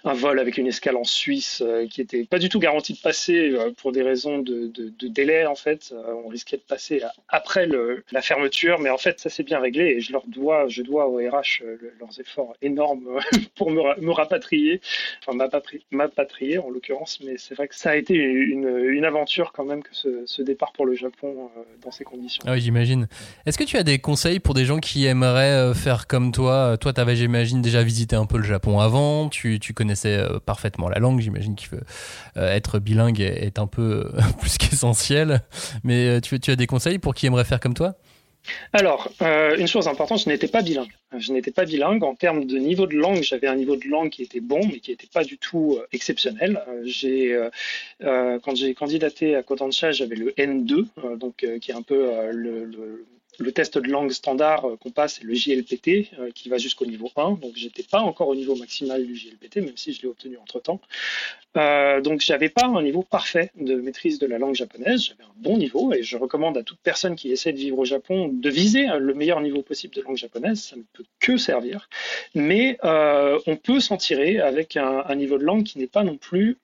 [0.05, 2.99] un, vol avec une escale en Suisse euh, qui était pas du tout garanti de
[2.99, 4.73] passer euh, pour des raisons de,
[5.09, 5.93] délai en fait.
[5.93, 7.69] Euh, on risquait de passer après
[8.11, 11.07] la fermeture, mais en fait ça s'est bien réglé et je leur dois, je dois
[11.07, 11.63] au RH
[12.01, 13.21] leurs efforts énormes
[13.55, 14.81] pour me, rapatrier,
[15.25, 15.37] enfin
[15.91, 19.83] m'apatrier en l'occurrence, mais c'est vrai que ça a été une, une, aventure quand même
[19.83, 21.51] que ce, ce départ pour le Japon
[21.83, 22.43] dans ces conditions.
[22.47, 23.09] Ah oui, j'imagine.
[23.45, 26.77] Est-ce que tu as des conseils pour des gens qui aimeraient faire comme toi?
[26.81, 30.89] Toi, tu avais, j'imagine, déjà visité un peu le Japon avant tu, connaissais euh, parfaitement
[30.89, 31.21] la langue.
[31.21, 31.69] J'imagine qu'il
[32.37, 35.43] euh, être bilingue est, un peu euh, plus qu'essentiel.
[35.85, 37.95] Mais tu, as des conseils pour qui aimerait faire comme toi?
[38.73, 40.91] Alors, une chose importante, je n'étais pas bilingue.
[41.17, 43.23] Je n'étais pas bilingue en termes de niveau de langue.
[43.23, 46.61] J'avais un niveau de langue qui était bon, mais qui n'était pas du tout exceptionnel.
[48.01, 53.05] quand j'ai candidaté à Kodansha, j'avais le N2, donc qui est un peu le
[53.53, 57.11] test de langue standard euh, qu'on passe, c'est le JLPT, euh, qui va jusqu'au niveau
[57.17, 57.33] 1.
[57.33, 60.61] Donc, j'étais pas encore au niveau maximal du JLPT, même si je l'ai obtenu entre
[60.61, 60.81] temps.
[61.57, 65.03] Euh, donc, j'avais pas un niveau parfait de maîtrise de la langue japonaise.
[65.05, 67.85] J'avais un bon niveau et je recommande à toute personne qui essaie de vivre au
[67.85, 70.63] Japon de viser le meilleur niveau possible de langue japonaise.
[70.63, 71.89] Ça ne peut que servir.
[72.35, 76.59] Mais on peut s'en tirer avec un, niveau de langue qui n'est pas non plus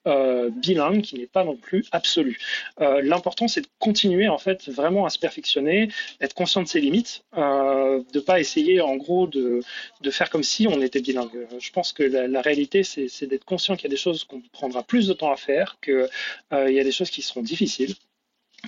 [0.55, 2.39] bilingue, qui n'est pas non plus absolu.
[2.79, 7.23] L'important, c'est de continuer en fait vraiment à se perfectionner, être conscient de ses limites,
[7.37, 9.61] euh, de pas essayer en gros de,
[10.01, 11.47] de, faire comme si on était bilingue.
[11.59, 14.83] Je pense que la, réalité, c'est d'être conscient qu'il y a des choses qu'on prendra
[14.83, 16.07] plus de temps à faire, qu'il
[16.53, 17.95] euh, y a des choses qui seront difficiles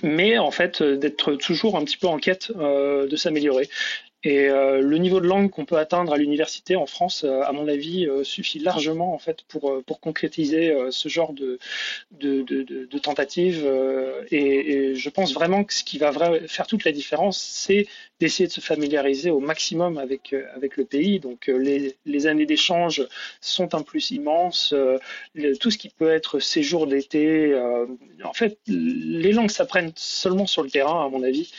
[0.02, 3.68] mais en fait euh, d'être toujours un petit peu en quête euh, de s'améliorer.
[4.24, 7.50] Et euh, le niveau de langue qu'on peut atteindre à l'université en France, euh, à
[7.52, 11.58] mon avis, euh, suffit largement en fait pour pour concrétiser ce genre de
[12.12, 13.66] de, de, de tentatives.
[14.30, 16.12] Et, et, je pense vraiment que ce qui va
[16.46, 17.86] faire toute la différence, c'est
[18.20, 21.18] d'essayer de se familiariser au maximum avec avec le pays.
[21.18, 23.06] Donc les, les années d'échange
[23.40, 24.74] sont un plus immense.
[25.60, 27.54] tout ce qui peut être séjour d'été,
[28.24, 31.52] en fait, les langues s'apprennent seulement sur le terrain, à mon avis.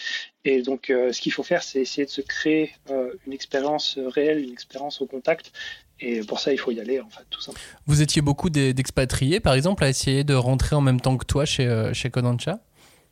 [0.46, 3.98] Et donc, euh, ce qu'il faut faire, c'est essayer de se créer euh, une expérience
[3.98, 5.52] réelle, une expérience au contact.
[6.00, 7.66] Et pour ça, il faut y aller, en fait, tout simplement.
[7.86, 11.46] Vous étiez beaucoup d'expatriés, par exemple, à essayer de rentrer en même temps que toi
[11.46, 12.10] chez, euh, chez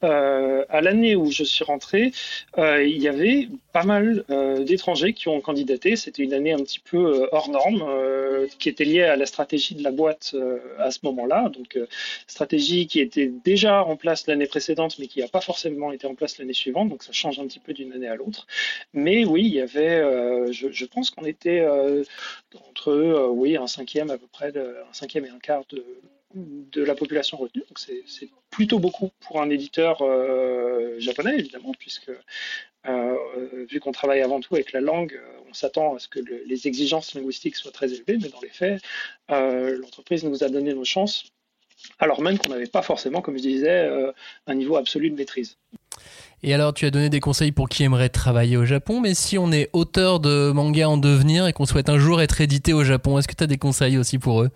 [0.03, 2.11] euh, à l'année où je suis rentré,
[2.57, 5.95] euh, il y avait pas mal euh, d'étrangers qui ont candidaté.
[5.95, 7.85] C'était une année un petit peu hors norme,
[8.59, 10.35] qui était liée à la stratégie de la boîte
[10.79, 11.49] à ce moment-là.
[11.49, 11.77] Donc,
[12.27, 16.15] stratégie qui était déjà en place l'année précédente, mais qui n'a pas forcément été en
[16.15, 16.89] place l'année suivante.
[16.89, 18.47] Donc, ça change un petit peu d'une année à l'autre.
[18.93, 20.01] Mais oui, il y avait,
[20.51, 21.65] je, pense qu'on était
[22.69, 25.85] entre, oui, un cinquième à peu près, un cinquième et un quart de
[26.35, 27.63] de la population retenue.
[27.67, 32.11] Donc c'est plutôt beaucoup pour un éditeur euh, japonais, évidemment, puisque
[32.87, 33.15] euh,
[33.69, 36.67] vu qu'on travaille avant tout avec la langue, euh, on s'attend à ce que les
[36.67, 38.81] exigences linguistiques soient très élevées, mais dans les faits,
[39.29, 41.25] l'entreprise nous a donné nos chances,
[41.99, 43.89] alors même qu'on n'avait pas forcément, comme je disais,
[44.47, 45.57] un niveau absolu de maîtrise.
[46.43, 49.37] Et alors, tu as donné des conseils pour qui aimerait travailler au Japon, mais si
[49.37, 52.83] on est auteur de manga en devenir et qu'on souhaite un jour être édité au
[52.83, 54.49] Japon, est-ce que tu as des conseils aussi pour eux?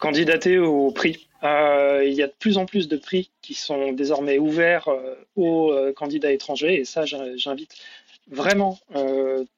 [0.00, 1.28] Candidater au prix.
[1.44, 5.14] Euh, il y a de plus en plus de prix qui sont désormais ouverts euh,
[5.36, 6.80] aux euh, candidats étrangers.
[6.80, 7.74] Et ça, j'invite
[8.30, 8.78] vraiment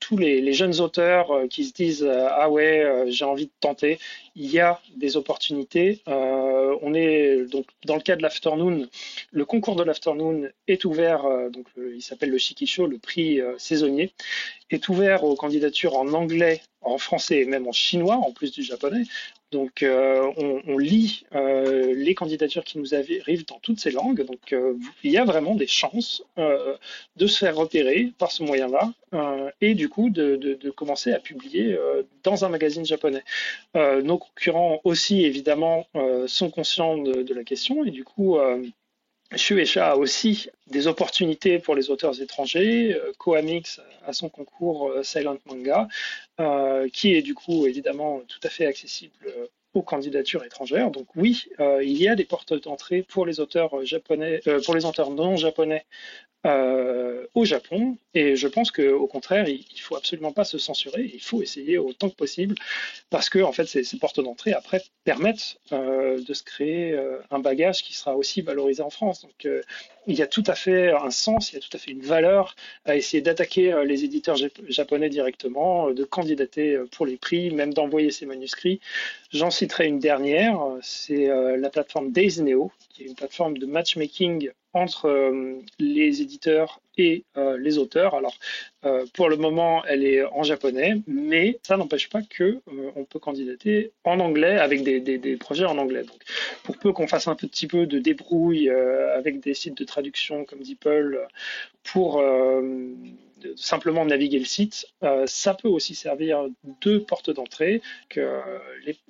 [0.01, 3.99] tous les, jeunes auteurs qui se disent ah ouais j'ai envie de tenter.
[4.35, 6.01] Il y a des opportunités.
[6.07, 8.89] On est donc dans le cas de l'afternoon
[9.31, 14.15] le concours de l'afternoon est ouvert donc il s'appelle le Shikisho le prix saisonnier
[14.71, 18.63] est ouvert aux candidatures en anglais en français et même en chinois en plus du
[18.63, 19.05] japonais
[19.53, 20.33] donc, euh,
[20.67, 24.25] on, lit euh, les candidatures qui nous arrivent dans toutes ces langues.
[24.25, 28.93] Donc, euh, il y a vraiment des chances de se faire repérer par ce moyen-là
[29.61, 31.79] et du coup de, commencer à publier
[32.23, 33.23] dans un magazine japonais.
[33.75, 35.87] nos concurrents aussi, évidemment,
[36.27, 38.39] sont conscients de, de, la question et du coup
[39.37, 42.95] Shueisha a aussi des opportunités pour les auteurs étrangers.
[42.95, 45.89] Euh, Koamix a son concours euh, Silent Manga,
[46.41, 49.13] euh, qui est du coup évidemment tout à fait accessible
[49.75, 50.91] aux candidatures étrangères.
[50.91, 55.11] Donc oui, il y a des portes d'entrée pour les auteurs japonais, pour les auteurs
[55.11, 55.87] non japonais
[56.45, 57.97] euh, au Japon.
[58.15, 61.09] Et je pense qu'au contraire, il ne faut absolument pas se censurer.
[61.15, 62.57] Il faut essayer autant que possible
[63.11, 67.39] parce que en fait, ces, portes d'entrée après permettent euh, de se créer euh, un
[67.39, 69.23] bagage qui sera aussi valorisé en France.
[69.23, 69.49] Donc,
[70.09, 72.03] il y a tout à fait un sens, il y a tout à fait une
[72.03, 74.37] valeur à essayer d'attaquer les éditeurs
[74.69, 78.81] japonais directement, de candidater pour les prix, même d'envoyer ses manuscrits.
[79.31, 85.07] J'en citerai une dernière, c'est la plateforme Daysneo, qui est une plateforme de matchmaking entre
[85.07, 88.15] euh, les éditeurs et euh, les auteurs.
[88.15, 88.35] Alors,
[88.85, 92.61] euh, pour le moment, elle est en japonais, mais ça n'empêche pas que
[92.97, 96.03] on peut candidater en anglais avec des, des, des, projets en anglais.
[96.03, 96.21] Donc,
[96.63, 100.61] pour peu qu'on fasse un petit peu de débrouille avec des sites de traduction comme
[100.61, 101.19] DeepL
[101.83, 102.23] pour
[103.57, 106.47] simplement naviguer le site, euh, ça peut aussi servir
[106.81, 108.41] de porte d'entrée que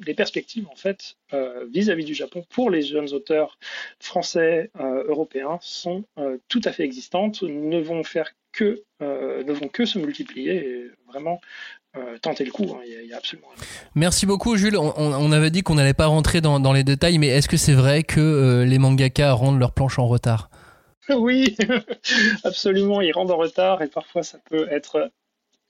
[0.04, 3.58] les, perspectives en fait euh, vis-à-vis -vis du Japon pour les jeunes auteurs
[3.98, 6.04] français, euh, européens sont
[6.48, 11.40] tout à fait existantes, ne vont faire que ne vont que se multiplier et vraiment
[12.20, 12.68] tenter le coup.
[12.74, 13.48] Hein, y a, absolument.
[13.94, 14.76] Merci beaucoup, Jules.
[14.76, 18.02] On, avait dit qu'on n'allait pas rentrer dans, les détails, mais est-ce que c'est vrai
[18.02, 20.50] que les mangaka rendent leurs planches en retard?
[21.10, 21.56] Oui,
[22.44, 23.00] absolument.
[23.00, 25.10] Ils rendent en retard et parfois ça peut être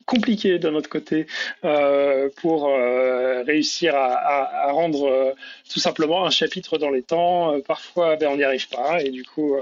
[0.06, 1.26] compliqué de notre côté
[1.64, 5.32] euh, pour euh, réussir à, rendre euh,
[5.72, 7.60] tout simplement un chapitre dans les temps.
[7.66, 9.56] parfois, ben, on n'y arrive pas et du coup,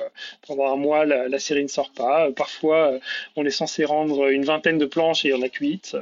[0.47, 2.31] pendant un mois, la, série ne sort pas.
[2.33, 2.93] Parfois,
[3.37, 5.97] on est censé rendre une vingtaine de planches et il y en a que huit.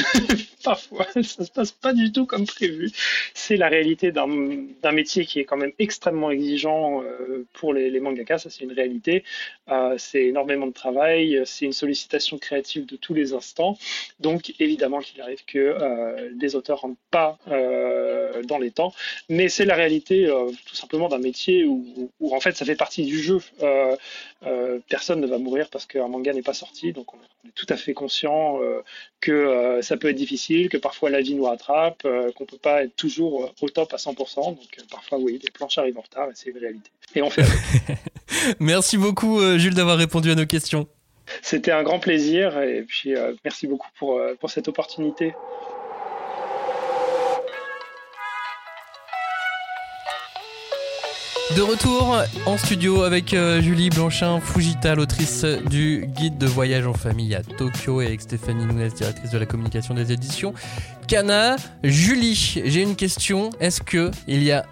[0.64, 2.90] parfois, ça se passe pas du tout comme prévu.
[3.32, 7.02] C'est la réalité d'un métier qui est quand même extrêmement exigeant
[7.52, 9.24] pour les, les mangakas, ça c'est une réalité.
[9.98, 13.73] c'est énormément de travail, c'est une sollicitation créative de tous les instants.
[14.20, 18.92] Donc évidemment qu'il arrive que euh, des auteurs rentrent pas euh, dans les temps,
[19.28, 23.04] mais c'est la réalité euh, tout simplement d'un métier où, en fait ça fait partie
[23.04, 23.40] du jeu.
[23.62, 23.96] Euh,
[24.88, 27.76] personne ne va mourir parce qu'un manga n'est pas sorti, donc on est tout à
[27.76, 28.58] fait conscient
[29.20, 32.94] que ça peut être difficile, que parfois la vie nous rattrape, qu'on peut pas être
[32.96, 34.14] toujours au top à 100%.
[34.34, 34.58] Donc
[34.90, 36.90] parfois oui, les planches arrivent en retard et c'est une réalité.
[37.14, 37.44] Et on fait.
[38.60, 40.88] Merci beaucoup Jules d'avoir répondu à nos questions.
[41.42, 45.34] C'était un grand plaisir et puis euh, merci beaucoup pour, euh, pour cette opportunité.
[51.56, 52.16] De retour
[52.46, 57.42] en studio avec euh, Julie Blanchin Fujita, l'autrice du guide de voyage en famille à
[57.42, 60.52] Tokyo, et avec Stéphanie Nunes, directrice de la communication des éditions
[61.06, 61.56] Kana.
[61.84, 63.50] Julie, j'ai une question.
[63.60, 64.64] Est-ce que il y a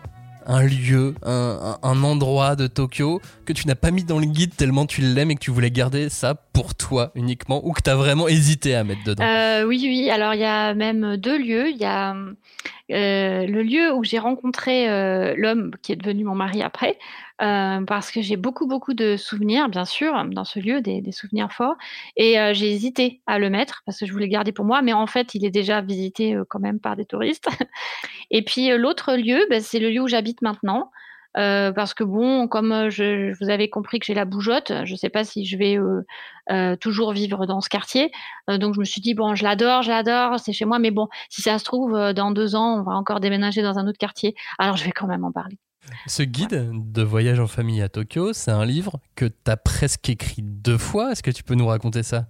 [0.47, 4.55] un lieu, un, un, endroit de Tokyo que tu n'as pas mis dans le guide
[4.57, 7.91] tellement tu l'aimes et que tu voulais garder ça pour toi uniquement ou que tu
[7.91, 10.11] as vraiment hésité à mettre dedans euh, Oui, oui.
[10.11, 11.71] Alors il y a même deux lieux.
[11.71, 16.35] Il y a euh, le lieu où j'ai rencontré euh, l'homme qui est devenu mon
[16.35, 16.99] mari après.
[17.39, 21.75] Parce que j'ai beaucoup, beaucoup de souvenirs, bien sûr, dans ce lieu, des, souvenirs forts.
[22.17, 24.93] Et j'ai hésité à le mettre parce que je voulais le garder pour moi, mais
[24.93, 27.49] en fait, il est déjà visité quand même par des touristes.
[28.31, 30.93] Et puis l'autre lieu, bah, c'est le lieu où j'habite maintenant.
[31.39, 34.97] Euh, parce que bon, comme je, vous avez compris que j'ai la bougeotte, je ne
[34.97, 36.03] sais pas si je vais euh,
[36.51, 38.11] euh, toujours vivre dans ce quartier.
[38.49, 41.09] donc je me suis dit bon, je l'adore, je l'adore, c'est chez moi, mais bon,
[41.31, 44.35] si ça se trouve dans deux ans, on va encore déménager dans un autre quartier.
[44.59, 45.59] Alors je vais quand même en parler.
[46.07, 50.09] Ce guide de voyage en famille à Tokyo, c'est un livre que tu as presque
[50.09, 51.13] écrit deux fois.
[51.13, 52.27] Est-ce que tu peux nous raconter ça?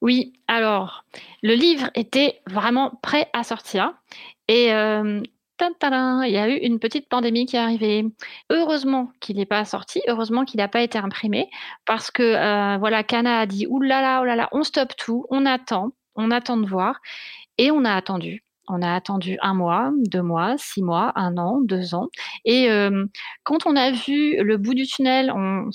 [0.00, 1.04] Oui, alors,
[1.42, 3.92] le livre était vraiment prêt à sortir.
[4.48, 5.22] Et euh,
[5.60, 8.04] il y a eu une petite pandémie qui est arrivée.
[8.50, 11.50] Heureusement qu'il n'est pas sorti, heureusement qu'il n'a pas été imprimé,
[11.86, 16.30] parce que euh, voilà, Kana a dit oulala, oulala, on stoppe tout, on attend, on
[16.30, 17.00] attend de voir.
[17.58, 18.43] Et on a attendu.
[18.68, 22.08] On a attendu un mois, deux mois, six mois, un an, deux ans.
[22.44, 22.68] Et
[23.42, 25.68] quand on a vu le bout du tunnel, on,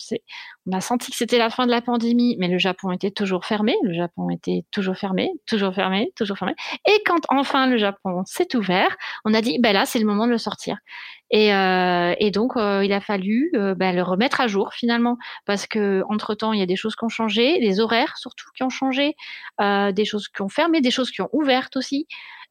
[0.71, 3.75] a senti que c'était la fin de la pandémie, mais le Japon était toujours fermé.
[3.83, 6.53] Le Japon était toujours fermé, toujours fermé, toujours fermé.
[6.87, 10.25] Et quand enfin le Japon s'est ouvert, on a dit, ben là, c'est le moment
[10.25, 10.77] de le sortir.
[11.31, 16.53] Et, donc, il a fallu ben, le remettre à jour finalement, parce que entre temps,
[16.53, 19.15] il y a des choses qui ont changé, des horaires surtout qui ont changé,
[19.59, 22.07] des choses qui ont fermé, des choses qui ont ouvertes aussi.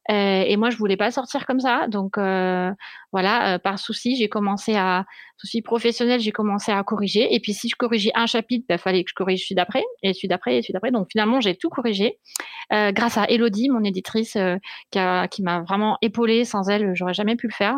[0.09, 1.87] Euh, et moi, je voulais pas sortir comme ça.
[1.87, 2.71] Donc euh,
[3.11, 5.05] voilà, euh, par souci, j'ai commencé à
[5.37, 7.33] souci professionnel, j'ai commencé à corriger.
[7.33, 9.83] Et puis si je corrigeais un chapitre, il bah, fallait que je corrige celui d'après,
[10.01, 10.91] et celui d'après, et celui d'après.
[10.91, 12.17] Donc finalement, j'ai tout corrigé
[12.73, 14.57] euh, grâce à Elodie, mon éditrice, euh,
[14.91, 16.43] qui, a, qui m'a vraiment épaulée.
[16.43, 17.77] Sans elle, j'aurais jamais pu le faire.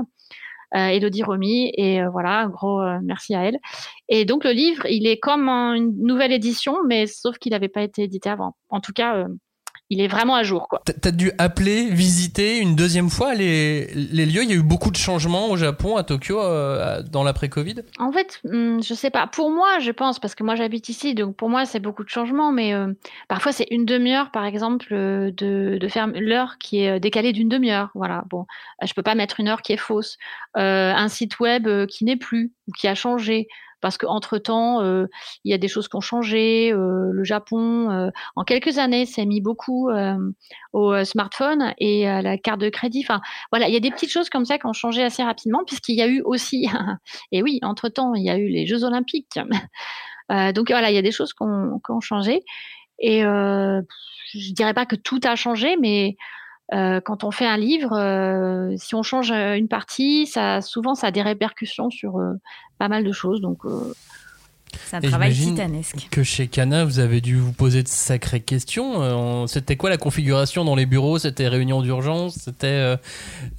[0.74, 3.60] Euh, Elodie Romy et voilà, gros merci à elle.
[4.08, 7.82] Et donc le livre, il est comme une nouvelle édition, mais sauf qu'il n'avait pas
[7.82, 8.56] été édité avant.
[8.70, 9.28] En tout cas,
[9.92, 10.70] il est vraiment à jour.
[10.70, 10.82] quoi.
[10.86, 14.44] T'as dû appeler, visiter une deuxième fois les, les, lieux.
[14.44, 17.76] Il y a eu beaucoup de changements au Japon, à Tokyo, euh, dans l'après-Covid.
[18.00, 19.28] En fait, hmm, je sais pas.
[19.28, 22.10] Pour moi, je pense parce que moi j'habite ici, donc pour moi c'est beaucoup de
[22.10, 22.54] changements.
[22.54, 22.94] Mais euh,
[23.28, 27.90] parfois c'est une demi-heure, par exemple, de, de faire l'heure qui est décalée d'une demi-heure.
[27.94, 28.24] Voilà.
[28.30, 28.46] Bon,
[28.82, 30.18] je peux pas mettre une heure qui est fausse.
[30.56, 33.50] un site web qui n'est plus ou qui a changé
[33.82, 35.08] parce qu'entre-temps, euh,
[35.44, 36.72] il y a des choses qui ont changé.
[36.72, 39.90] Euh, le Japon, euh, en quelques années, s'est mis beaucoup
[40.74, 43.04] au smartphone et à la carte de crédit.
[43.04, 43.22] Enfin,
[43.52, 45.96] voilà, il y a des petites choses comme ça qui ont changé assez rapidement, puisqu'il
[45.96, 46.68] y a eu aussi,
[47.32, 49.40] et oui, entre-temps, il y a eu les Jeux Olympiques.
[50.56, 52.44] donc voilà, il y a des choses qui ont, qui ont changé.
[53.00, 56.16] Et je dirais pas que tout a changé, mais
[56.74, 60.96] euh, quand on fait un livre, euh, si on change euh, une partie, ça, souvent
[60.96, 62.14] ça a des répercussions sur
[62.78, 63.42] pas mal de choses.
[63.42, 63.60] Donc
[64.90, 66.08] c'est un travail titanesque.
[66.12, 69.02] Que chez Cana, vous avez dû vous poser de sacrées questions.
[69.02, 71.20] Euh, c'était quoi la configuration dans les bureaux?
[71.20, 72.36] C'était réunion d'urgence?
[72.36, 72.98] C'était euh,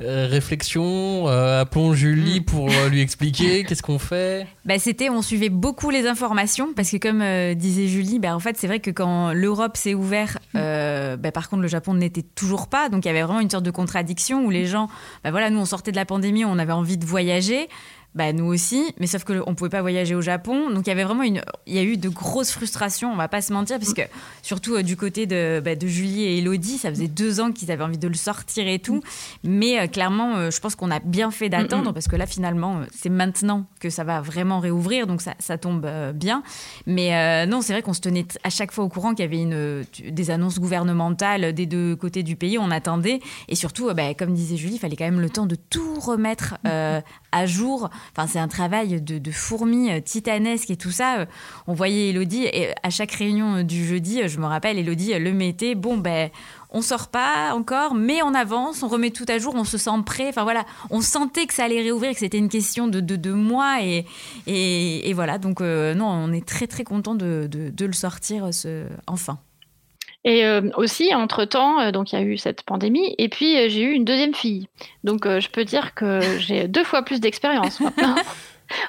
[0.00, 1.26] euh, réflexion?
[1.28, 2.44] Appelons Julie mm.
[2.44, 4.46] pour lui expliquer qu'est-ce qu'on fait?
[4.64, 8.56] Bah, C'était, on suivait beaucoup les informations parce que comme disait Julie, bah, en fait
[8.56, 12.88] c'est vrai que quand l'Europe s'est ouverte, bah, par contre le Japon n'était toujours pas.
[12.88, 14.88] Donc il y avait vraiment une sorte de contradiction où les gens,
[15.24, 17.68] bah, voilà, nous on sortait de la pandémie, on avait envie de voyager
[18.14, 20.68] bah, nous aussi, mais sauf qu'on ne pouvait pas voyager au Japon.
[20.70, 23.28] Donc il y avait vraiment une, il y a eu de grosses frustrations, on va
[23.28, 24.02] pas se mentir, parce que
[24.42, 27.70] surtout euh, du côté de, bah, de Julie et Elodie, ça faisait deux ans qu'ils
[27.70, 29.00] avaient envie de le sortir et tout.
[29.44, 32.82] Mais euh, clairement, euh, je pense qu'on a bien fait d'attendre, parce que là finalement,
[32.94, 36.42] c'est maintenant que ça va vraiment réouvrir, donc ça, ça tombe bien.
[36.86, 39.40] Mais non, c'est vrai qu'on se tenait à chaque fois au courant qu'il y avait
[39.40, 43.20] une, des annonces gouvernementales des deux côtés du pays, on attendait.
[43.48, 46.56] Et surtout, bah, comme disait Julie, il fallait quand même le temps de tout remettre
[46.64, 47.90] à jour.
[48.16, 51.20] Enfin, c'est un travail de, fourmi euh, titanesque et tout ça.
[51.20, 51.26] Euh,
[51.66, 55.32] on voyait Elodie, et à chaque réunion euh, du jeudi, je me rappelle, Elodie le
[55.32, 55.74] mettait.
[55.74, 56.30] Bon, ben
[56.70, 59.90] on sort pas encore, mais on avance, on remet tout à jour, on se sent
[60.07, 60.28] prêt.
[60.28, 63.82] Enfin voilà, on sentait que ça allait réouvrir, que c'était une question de, de, mois
[63.82, 64.07] et,
[64.46, 65.38] et, voilà.
[65.38, 69.38] Donc non, on est très très content de, de le sortir ce, enfin.
[70.24, 73.68] Et euh, aussi, entre-temps, euh, donc il y a eu cette pandémie, et puis euh,
[73.68, 74.68] j'ai eu une deuxième fille.
[75.02, 78.14] Donc je peux dire que j'ai deux fois plus d'expérience maintenant.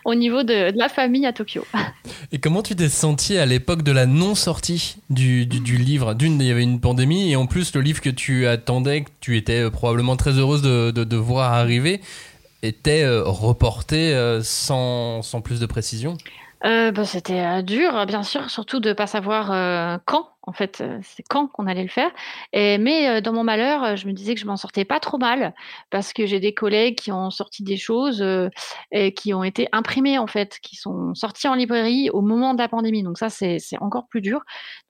[0.06, 1.66] au niveau de, la famille à Tokyo.
[2.32, 6.14] Et comment tu t'es senti à l'époque de la non-sortie du, du, livre?
[6.14, 9.10] D'une, il y avait une pandémie, et en plus, le livre que tu attendais, que
[9.20, 12.00] tu étais probablement très heureuse de, de, voir arriver,
[12.62, 16.18] était reporté sans, sans, plus de précision?
[16.64, 21.24] Bah, C'était dur, bien sûr, surtout de ne pas savoir quand en fait, euh, c'est
[21.24, 22.12] quand qu'on allait le faire.
[22.54, 25.18] Mais euh, dans mon malheur, euh, je me disais que je m'en sortais pas trop
[25.18, 25.54] mal
[25.90, 28.24] parce que j'ai des collègues qui ont sorti des choses
[29.16, 32.68] qui ont été imprimées en fait, qui sont sorties en librairie au moment de la
[32.68, 33.04] pandémie.
[33.04, 34.42] Donc ça, c'est encore plus dur.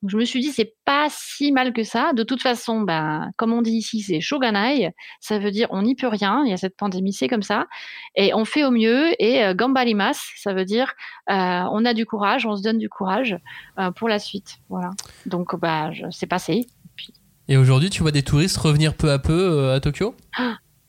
[0.01, 2.14] Donc je me suis dit, c'est pas si mal que ça.
[2.14, 4.91] De toute façon, ben, comme on dit ici, c'est shoganai.
[5.20, 6.43] Ça veut dire on n'y peut rien.
[6.45, 7.68] Il y a cette pandémie, c'est comme ça.
[8.16, 9.12] Et on fait au mieux.
[9.22, 10.93] Et gambarimas, ça veut dire
[11.28, 13.38] on a du courage, on se donne du courage
[13.95, 14.58] pour la suite.
[14.70, 14.91] Voilà.
[15.26, 16.65] Donc donc, bah, c'est passé.
[17.49, 20.15] Et aujourd'hui, tu vois des touristes revenir peu à peu euh, à Tokyo?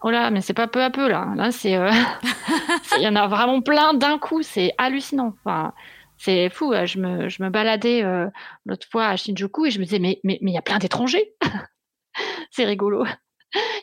[0.04, 1.32] Oh là, mais c'est pas peu à peu là.
[1.34, 1.90] Là, c'est, euh,
[2.98, 4.42] il y en a vraiment plein d'un coup.
[4.42, 5.34] C'est hallucinant.
[5.44, 5.72] Enfin,
[6.18, 6.72] c'est fou.
[6.84, 8.28] Je me, je me baladais euh,
[8.64, 11.34] l'autre fois à Shinjuku et je me disais, mais mais il y a plein d'étrangers.
[12.52, 13.04] c'est rigolo.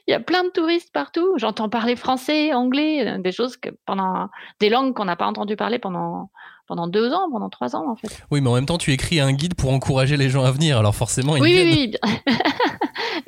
[0.07, 1.33] Il y a plein de touristes partout.
[1.35, 4.29] J'entends parler français, anglais, des choses que pendant
[4.61, 6.31] des langues qu'on n'a pas entendu parler pendant
[6.71, 8.07] pendant deux ans, pendant trois ans en fait.
[8.31, 10.77] Oui, mais en même temps, tu écris un guide pour encourager les gens à venir,
[10.77, 11.97] alors forcément, ils oui, viennent.
[12.05, 12.33] Oui, oui,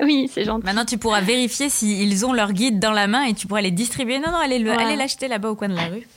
[0.00, 0.64] oui, c'est gentil.
[0.64, 3.70] Maintenant, tu pourras vérifier s'ils ont leur guide dans la main et tu pourras les
[3.70, 4.18] distribuer.
[4.18, 4.58] Non, non, allez
[4.96, 6.08] l'acheter là-bas au coin de la rue.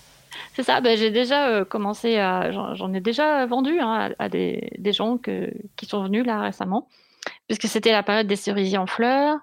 [0.53, 2.51] C'est ça, ben, j'ai déjà euh, commencé à.
[2.51, 6.88] J'en ai déjà vendu hein, à, des, des, gens que, qui sont venus là récemment,
[7.47, 9.38] puisque c'était la période des cerisiers en fleurs.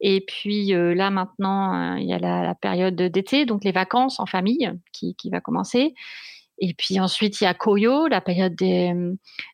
[0.00, 3.72] Et puis euh, là, maintenant, euh, il y a la, la période d'été, donc les
[3.72, 5.94] vacances en famille qui, qui va commencer.
[6.58, 8.92] Et puis ensuite, il y a Koyo, la période des,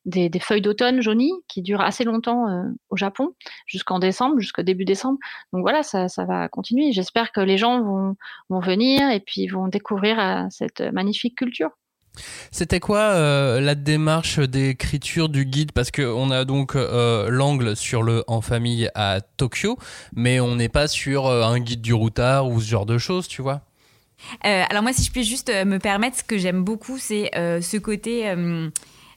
[0.04, 3.34] des, feuilles d'automne jaunies, qui dure assez longtemps euh, au Japon,
[3.66, 5.18] jusqu'en décembre, jusqu'au début décembre.
[5.52, 6.92] Donc voilà, ça, ça va continuer.
[6.92, 8.16] J'espère que les gens vont,
[8.48, 11.70] vont venir et puis vont découvrir euh, cette magnifique culture.
[12.50, 15.72] C'était quoi euh, la démarche d'écriture du guide?
[15.72, 19.78] Parce qu'on a donc l'angle sur le en famille à Tokyo,
[20.14, 23.40] mais on n'est pas sur un guide du routard ou ce genre de choses, tu
[23.40, 23.62] vois
[24.44, 27.30] euh, alors moi, si je puis juste euh, me permettre, ce que j'aime beaucoup, c'est
[27.36, 28.32] euh, ce côté...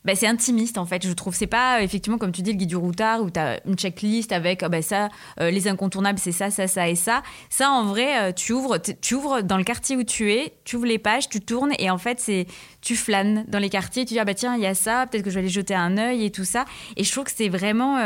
[0.04, 1.34] Bah, c'est intimiste en fait, je trouve.
[1.34, 4.32] C'est pas effectivement comme tu dis le guide du routard où tu as une checklist
[4.32, 7.24] avec ah, bah, ça, les incontournables, c'est ça, ça, ça et ça.
[7.50, 10.86] Ça en vrai, tu ouvres, tu ouvres dans le quartier où tu es, tu ouvres
[10.86, 12.46] les pages, tu tournes et en fait c'est
[12.82, 15.24] tu flânes dans les quartiers, tu dis ah bah tiens il y a ça, peut-être
[15.24, 16.66] que je vais aller jeter un œil et tout ça.
[16.98, 17.98] Et je trouve que c'est vraiment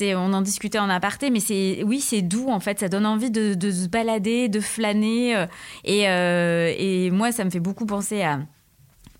[0.00, 2.80] on en discutait en aparté, mais c'est, oui, c'est doux en fait.
[2.80, 5.46] Ça donne envie de, se balader, de flâner.
[5.84, 8.40] et, et moi, ça me fait beaucoup penser à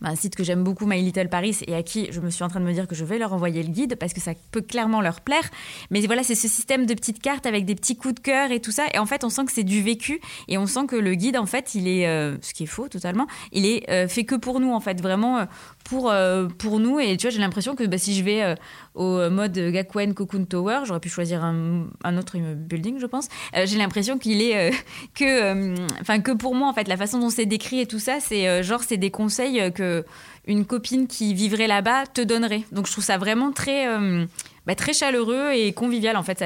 [0.04, 2.48] un site que j'aime beaucoup, My Little Paris, et à qui je me suis en
[2.48, 4.60] train de me dire que je vais leur envoyer le guide parce que ça peut
[4.60, 5.48] clairement leur plaire.
[5.90, 8.60] Mais voilà, c'est ce système de petites cartes avec des petits coups de cœur et
[8.60, 8.84] tout ça.
[8.94, 11.36] Et en fait, on sent que c'est du vécu et on sent que le guide,
[11.36, 14.34] en fait, il est, euh, ce qui est faux totalement, il est euh, fait que
[14.34, 15.46] pour nous, en fait, vraiment
[15.92, 16.98] euh, pour, pour nous.
[16.98, 18.54] Et tu vois, j'ai l'impression que bah, si je vais
[18.94, 23.28] au mode Gakuen Cocoon Tower, j'aurais pu choisir un, un, autre building, je pense.
[23.54, 24.70] j'ai l'impression qu'il est
[25.14, 28.18] que, enfin, que pour moi, en fait, la façon dont c'est décrit et tout ça,
[28.20, 30.04] c'est genre, c'est des conseils que
[30.46, 32.62] une copine qui vivrait là-bas te donnerait.
[32.72, 34.26] Donc je trouve ça vraiment très, euh,
[34.66, 36.40] bah, très chaleureux et convivial en fait.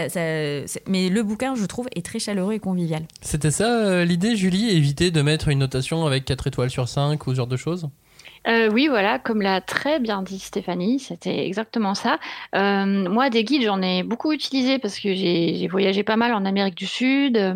[0.86, 3.04] mais le bouquin, je trouve, est très chaleureux et convivial.
[3.22, 7.26] C'était ça euh, l'idée, Julie Éviter de mettre une notation avec 4 étoiles sur 5
[7.26, 7.88] ou ce genre de choses?
[8.48, 12.18] Euh, oui, voilà, comme l'a très bien dit Stéphanie, c'était exactement ça.
[12.54, 16.44] Euh, moi, des guides, j'en ai beaucoup utilisé parce que j'ai voyagé pas mal en
[16.44, 17.54] Amérique du Sud, euh,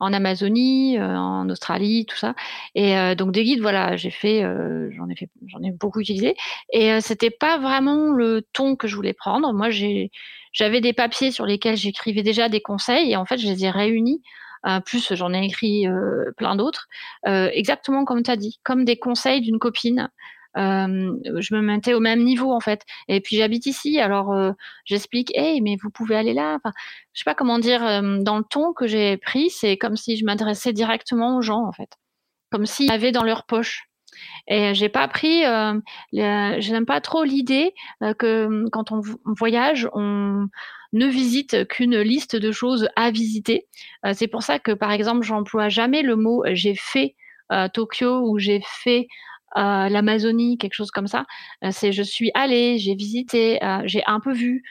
[0.00, 2.34] en Amazonie, en Australie, tout ça.
[2.74, 4.42] Et donc des guides, voilà, j'ai fait,
[4.96, 6.34] j'en ai fait, j'en ai beaucoup utilisé.
[6.72, 9.52] Et c'était pas vraiment le ton que je voulais prendre.
[9.52, 9.68] Moi,
[10.52, 13.70] j'avais des papiers sur lesquels j'écrivais déjà des conseils et en fait, je les ai
[13.70, 14.22] réunis
[14.84, 16.88] plus j'en ai écrit euh, plein d'autres,
[17.26, 20.10] euh, exactement comme tu as dit, comme des conseils d'une copine.
[20.54, 22.82] je me mettais au même niveau en fait.
[23.08, 24.34] Et puis j'habite ici, alors
[24.84, 26.56] j'explique, hey, mais vous pouvez aller là?
[26.56, 26.72] Enfin,
[27.12, 30.24] je sais pas comment dire, dans le ton que j'ai pris, c'est comme si je
[30.24, 31.96] m'adressais directement aux gens en fait,
[32.50, 33.88] comme s'ils avaient dans leur poche.
[34.46, 35.80] Et j'ai pas pris, euh,
[36.12, 37.74] je n'aime pas trop l'idée
[38.18, 40.48] que quand on voyage, on
[40.92, 43.66] ne visite qu'une liste de choses à visiter.
[44.04, 47.14] Euh, c'est pour ça que, par exemple, j'emploie jamais le mot euh, j'ai fait
[47.50, 49.06] euh, Tokyo ou j'ai fait
[49.54, 51.26] l'Amazonie, quelque chose comme ça.
[51.72, 54.62] c'est je suis allée, j'ai visité, j'ai un peu vu,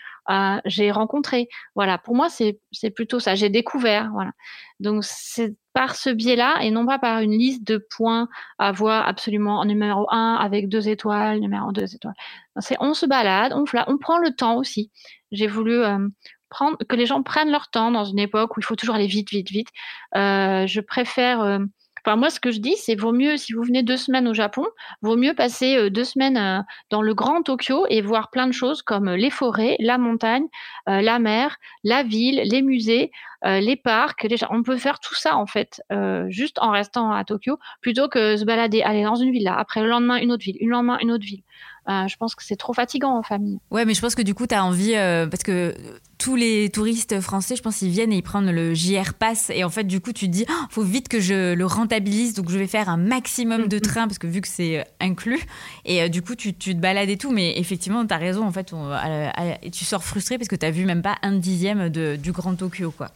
[0.66, 1.50] j'ai rencontré.
[1.76, 3.36] Voilà, pour moi, c'est plutôt ça.
[3.36, 4.10] J'ai découvert.
[4.12, 4.32] Voilà.
[4.80, 9.08] Donc, c'est par ce biais-là et non pas par une liste de points à voir
[9.08, 12.16] absolument en numéro 1 avec deux étoiles, numéro 2 étoiles.
[12.60, 14.90] C'est on se balade, on, on prend le temps aussi.
[15.32, 15.82] J'ai voulu
[16.50, 19.08] prendre, que les gens prennent leur temps dans une époque où il faut toujours aller
[19.08, 19.70] vite, vite, vite.
[20.14, 21.60] Je préfère.
[22.04, 24.34] Enfin, moi, ce que je dis, c'est vaut mieux, si vous venez deux semaines au
[24.34, 24.66] Japon,
[25.04, 29.08] vaut mieux passer deux semaines dans le grand Tokyo et voir plein de choses comme
[29.12, 30.48] les forêts, la montagne,
[30.88, 33.12] la mer, la ville, les musées,
[33.46, 34.24] les parcs.
[34.24, 34.38] Les...
[34.50, 35.84] On peut faire tout ça, en fait,
[36.28, 39.82] juste en restant à Tokyo, plutôt que se balader, aller dans une ville là, après
[39.84, 41.44] le lendemain une autre ville, le lendemain une autre ville.
[41.90, 43.60] Euh, je pense que c'est trop fatigant en famille.
[43.72, 45.76] Ouais, mais je pense que du coup, tu as envie, euh, parce que
[46.20, 49.50] tous les touristes français, je pense, ils viennent et ils prennent le JR Pass.
[49.50, 51.66] Et en fait, du coup, tu te dis, il oh, faut vite que je le
[51.66, 54.84] rentabilise, donc je vais faire un maximum de trains, parce que vu que c'est euh,
[55.00, 55.44] inclus.
[55.86, 57.32] Et du coup, tu, tu, te balades et tout.
[57.32, 58.74] Mais effectivement, tu as raison, en fait,
[59.64, 62.32] et tu sors frustré parce que tu as vu même pas un dixième de, du
[62.32, 63.10] Grand Tokyo, quoi.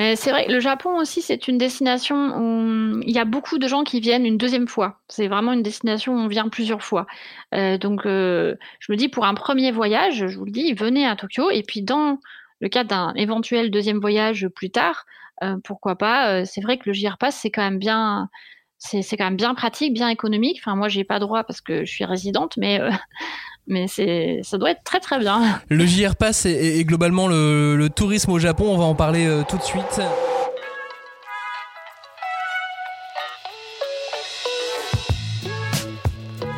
[0.00, 3.68] Mais c'est vrai, le Japon aussi, c'est une destination où il y a beaucoup de
[3.68, 4.98] gens qui viennent une deuxième fois.
[5.08, 7.06] C'est vraiment une destination où on vient plusieurs fois.
[7.54, 11.06] Euh, donc, euh, je me dis, pour un premier voyage, je vous le dis, venez
[11.06, 11.50] à Tokyo.
[11.50, 12.18] Et puis, dans
[12.60, 15.04] le cas d'un éventuel deuxième voyage plus tard,
[15.42, 18.30] euh, pourquoi pas C'est vrai que le JR Pass, c'est quand même bien
[18.78, 20.62] c'est quand même bien pratique, bien économique.
[20.62, 22.80] Enfin, moi, j'ai pas droit parce que je suis résidente, mais
[23.70, 25.60] mais c'est ça doit être très très bien.
[25.68, 29.56] Le JR Pass et, globalement le, tourisme au Japon, on va en parler euh, tout
[29.56, 30.00] de suite.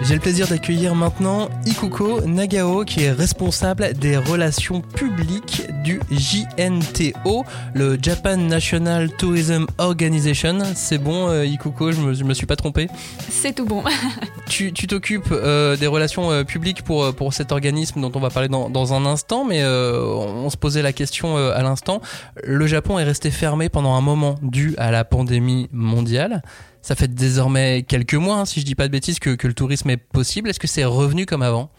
[0.05, 7.45] J'ai le plaisir d'accueillir maintenant Ikuko Nagao, qui est responsable des relations publiques du JNTO,
[7.73, 10.59] le Japan National Tourism Organization.
[10.75, 12.89] C'est bon, euh, Ikuko, je me, me suis pas trompé
[13.29, 13.85] C'est tout bon.
[14.49, 18.49] tu t'occupes euh, des relations euh, publiques pour, pour cet organisme dont on va parler
[18.49, 22.01] dans, dans un instant, mais on se posait la question à l'instant.
[22.43, 26.43] Le Japon est resté fermé pendant un moment dû à la pandémie mondiale.
[26.83, 29.55] Ça fait désormais quelques mois, hein, si je dis pas de bêtises, que, que le
[29.55, 30.51] tourisme est possible.
[30.51, 31.71] Est-ce que c'est revenu comme avant?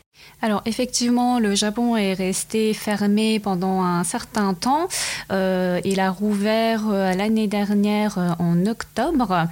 [0.43, 4.89] Alors effectivement, le Japon est resté fermé pendant un certain temps.
[5.31, 9.47] Euh, il a rouvert euh, l'année dernière euh, en octobre.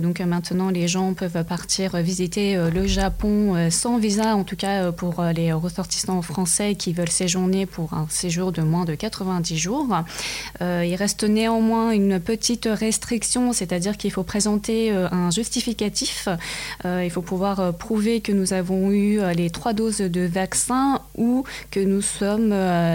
[0.00, 5.22] donc maintenant, les gens peuvent partir visiter le Japon sans visa, en tout cas pour
[5.22, 9.86] les ressortissants français qui veulent séjourner pour un séjour de moins de 90 jours.
[10.60, 16.28] il reste néanmoins une petite restriction, c'est-à-dire qu'il faut présenter un justificatif.
[16.84, 21.80] il faut pouvoir prouver que nous avons eu les trois doses de vaccin ou que
[21.80, 22.54] nous sommes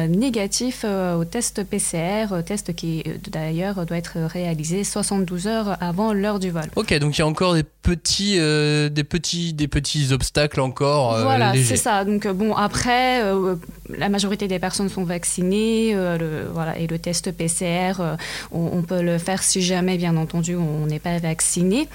[0.10, 6.52] négatifs au test PCR, test qui d'ailleurs doit être réalisé 72 heures avant l'heure du
[6.52, 6.66] vol.
[6.76, 11.20] Ok, donc il y a encore des petits, des petits, des petits obstacles encore.
[11.22, 12.04] voilà, c'est ça.
[12.06, 13.22] Donc bon, après,
[13.90, 17.94] la majorité des personnes sont vaccinées, le, voilà, et le test PCR,
[18.52, 21.88] on, on, peut le faire si jamais, bien entendu, on n'est pas vacciné.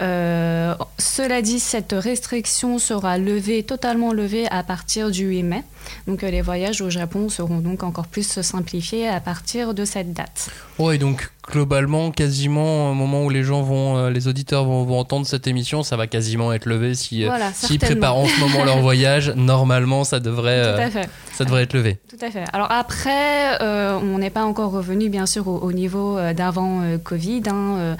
[0.00, 5.62] cela dit, cette restriction sera levée, totalement levée à partir du 8 mai.
[6.06, 10.50] Donc les voyages au Japon seront donc encore plus simplifiés à partir de cette date.
[10.78, 15.26] Oui, donc globalement, quasiment au moment où les gens vont, euh, les auditeurs vont, entendre
[15.26, 16.94] cette émission, ça va quasiment être levé.
[16.94, 20.88] Si, euh, s'ils préparent en ce moment leur voyage, normalement, ça devrait, euh,
[21.32, 21.98] ça devrait être levé.
[22.08, 22.44] Tout à fait.
[22.52, 27.96] Alors après, on n'est pas encore revenu, bien sûr, au, niveau d'avant Covid, hein,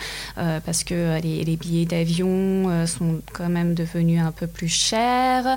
[0.65, 5.57] parce que les, les billets d'avion sont quand même devenus un peu plus chers.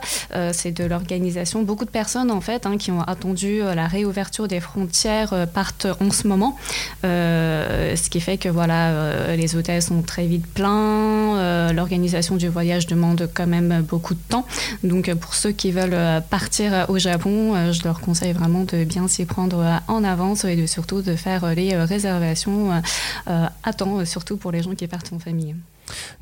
[0.51, 1.63] c'est de l'organisation.
[1.63, 6.11] Beaucoup de personnes, en fait, hein, qui ont attendu la réouverture des frontières partent en
[6.11, 6.57] ce moment.
[7.05, 12.35] Euh, ce qui fait que voilà, euh, les hôtels sont très vite pleins, euh, l'organisation
[12.35, 14.45] du voyage demande quand même beaucoup de temps.
[14.83, 19.25] Donc pour ceux qui veulent partir au Japon, je leur conseille vraiment de bien s'y
[19.25, 22.81] prendre en avance et de surtout de faire les réservations
[23.27, 25.55] à temps, surtout pour les gens qui partent en famille.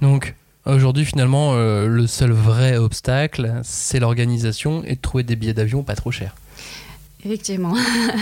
[0.02, 0.36] Donc
[0.66, 5.96] Aujourd'hui, finalement, le seul vrai obstacle, c'est l'organisation et de trouver des billets d'avion pas
[5.96, 6.36] trop chers.
[7.28, 7.74] Effectivement.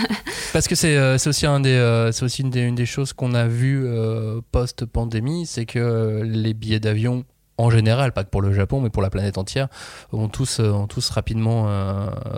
[0.52, 3.34] Parce que c'est euh, aussi, un des, euh, aussi une, des, une des choses qu'on
[3.34, 7.24] a vues euh, post-pandémie, c'est que les billets d'avion
[7.58, 9.68] en général, pas que pour le Japon, mais pour la planète entière,
[10.12, 11.68] ont tous, ont tous rapidement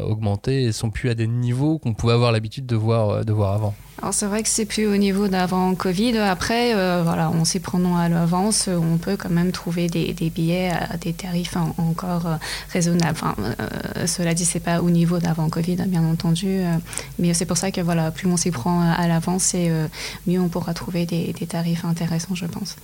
[0.03, 3.55] augmenté et sont plus à des niveaux qu'on pouvait avoir l'habitude de voir, de voir
[3.55, 3.75] avant.
[4.01, 6.19] Alors c'est vrai que c'est plus au niveau d'avant Covid.
[6.19, 10.71] Après, euh, voilà, on s'y prenant à l'avance, on peut quand même trouver des, billets
[10.71, 12.37] à des tarifs encore euh,
[12.73, 13.19] raisonnables.
[13.21, 16.61] Enfin, euh, cela dit, c'est pas au niveau d'avant Covid, bien entendu,
[17.19, 19.71] mais c'est pour ça que voilà, plus on s'y prend à l'avance, et
[20.27, 22.77] mieux on pourra trouver des, tarifs intéressants, je pense.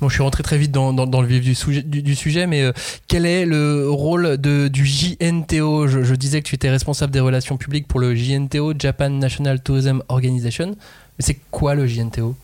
[0.00, 2.64] Bon, je suis rentré très vite dans, le vif du sujet, du, sujet mais
[3.08, 7.56] quel est le rôle de, du JNTO je disais que tu étais responsable des relations
[7.56, 10.68] publiques pour le JNTO, Japan National Tourism Organization.
[10.68, 12.34] Mais c'est quoi le JNTO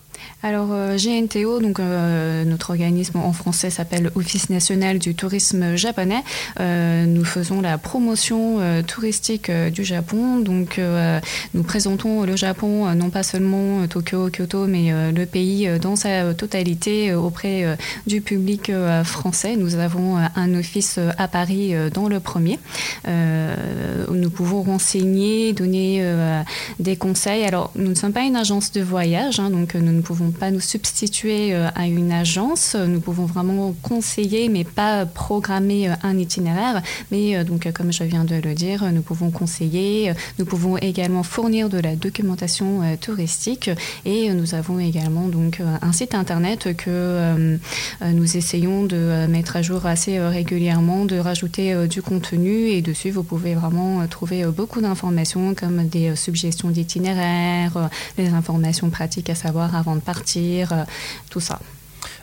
[0.43, 6.25] alors euh, GNTO, donc euh, notre organisme en français s'appelle Office national du tourisme japonais.
[6.59, 10.39] Euh, nous faisons la promotion touristique du Japon.
[10.39, 10.81] Donc
[11.55, 17.15] nous présentons le Japon non pas seulement Tokyo, Kyoto, mais le pays dans sa totalité
[17.15, 17.77] auprès
[18.07, 18.71] du public
[19.05, 19.57] français.
[19.57, 22.59] Nous avons un office à Paris dans le premier.
[23.07, 26.05] nous pouvons renseigner, donner
[26.79, 27.45] des conseils.
[27.45, 30.51] Alors nous ne sommes pas une agence de voyage, hein, donc nous ne pouvons pas
[30.51, 32.75] nous substituer euh, à une agence.
[32.75, 36.83] Nous pouvons vraiment conseiller, mais pas programmer euh, un itinéraire.
[37.11, 40.13] Mais euh, donc, comme je viens de le dire, nous pouvons conseiller.
[40.39, 43.71] Nous pouvons également fournir de la documentation touristique.
[44.05, 47.59] Et nous avons également donc un site internet que
[48.05, 52.69] nous essayons de mettre à jour assez régulièrement, de rajouter du contenu.
[52.69, 59.31] Et dessus, vous pouvez vraiment trouver beaucoup d'informations comme des suggestions d'itinéraires, des informations pratiques
[59.31, 60.85] à savoir avant de partir, euh,
[61.31, 61.59] tout ça.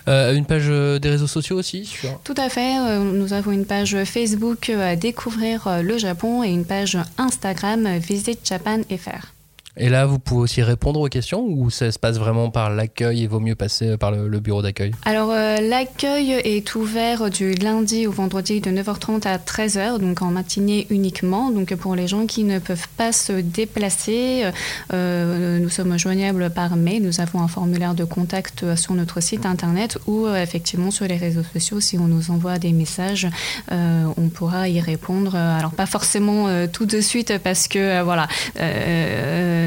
[0.08, 3.00] Euh, une page euh, des réseaux sociaux aussi Tout à fait.
[3.00, 8.82] nous avons une page Facebook à découvrir le Japon et une page Instagram Visit Japan
[8.89, 9.38] FR.
[9.82, 13.23] Et là, vous pouvez aussi répondre aux questions ou ça se passe vraiment par l'accueil
[13.23, 14.91] et vaut mieux passer par le, bureau d'accueil?
[15.05, 20.32] Alors, euh, l'accueil est ouvert du lundi au vendredi de 9h30 à 13h, donc en
[20.32, 21.49] matinée uniquement.
[21.49, 24.49] Donc, pour les gens qui ne peuvent pas se déplacer,
[24.93, 27.01] euh, nous sommes joignables par mail.
[27.01, 31.15] Nous avons un formulaire de contact sur notre site internet ou euh, effectivement sur les
[31.15, 31.80] réseaux sociaux.
[31.80, 33.30] Si on nous envoie des messages,
[33.71, 35.36] on pourra y répondre.
[35.36, 38.27] Alors, pas forcément tout de suite parce que, voilà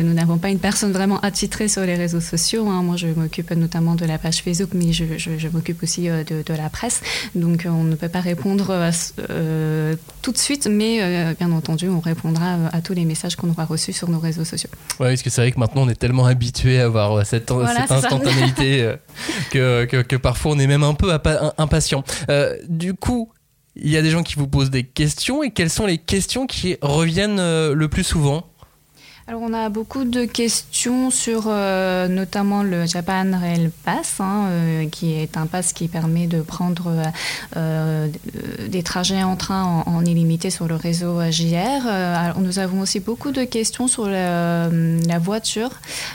[0.02, 2.68] nous n'avons pas une personne vraiment attitrée sur les réseaux sociaux.
[2.68, 2.82] Hein.
[2.82, 6.68] Moi, je m'occupe notamment de la page Facebook, mais je, m'occupe aussi euh, de, la
[6.68, 7.00] presse.
[7.34, 8.90] Donc, euh, on ne peut pas répondre
[9.30, 13.64] euh, tout de suite, mais bien entendu, on répondra à tous les messages qu'on aura
[13.64, 14.70] reçus sur nos réseaux sociaux.
[15.00, 18.94] Oui, parce que c'est vrai que maintenant, on est tellement habitué à avoir cette, instantanéité
[19.50, 21.12] que, que, parfois, on est même un peu
[21.58, 22.04] impatient.
[22.68, 23.30] du coup,
[23.76, 26.46] il y a des gens qui vous posent des questions et quelles sont les questions
[26.46, 27.40] qui reviennent
[27.72, 28.51] le plus souvent?
[29.32, 34.86] Alors on a beaucoup de questions sur euh, notamment le Japan Rail Pass, hein, euh,
[34.90, 36.92] qui est un pass qui permet de prendre
[37.56, 38.08] euh,
[38.68, 41.86] des trajets en train en, illimité sur le réseau JR.
[41.86, 45.70] Alors, nous avons aussi beaucoup de questions sur la, la voiture.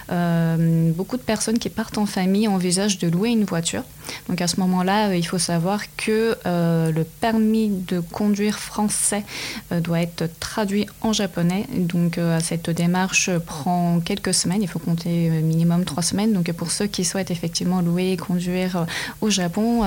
[0.09, 3.81] beaucoup de personnes qui partent en famille envisagent de louer une voiture.
[4.29, 9.23] Donc à ce moment-là, il faut savoir que le permis de conduire français
[9.71, 11.65] doit être traduit en japonais.
[11.73, 14.61] Donc cette démarche prend quelques semaines.
[14.61, 16.33] Il faut compter minimum trois semaines.
[16.33, 18.85] Donc pour ceux qui souhaitent effectivement louer et conduire
[19.21, 19.83] au Japon,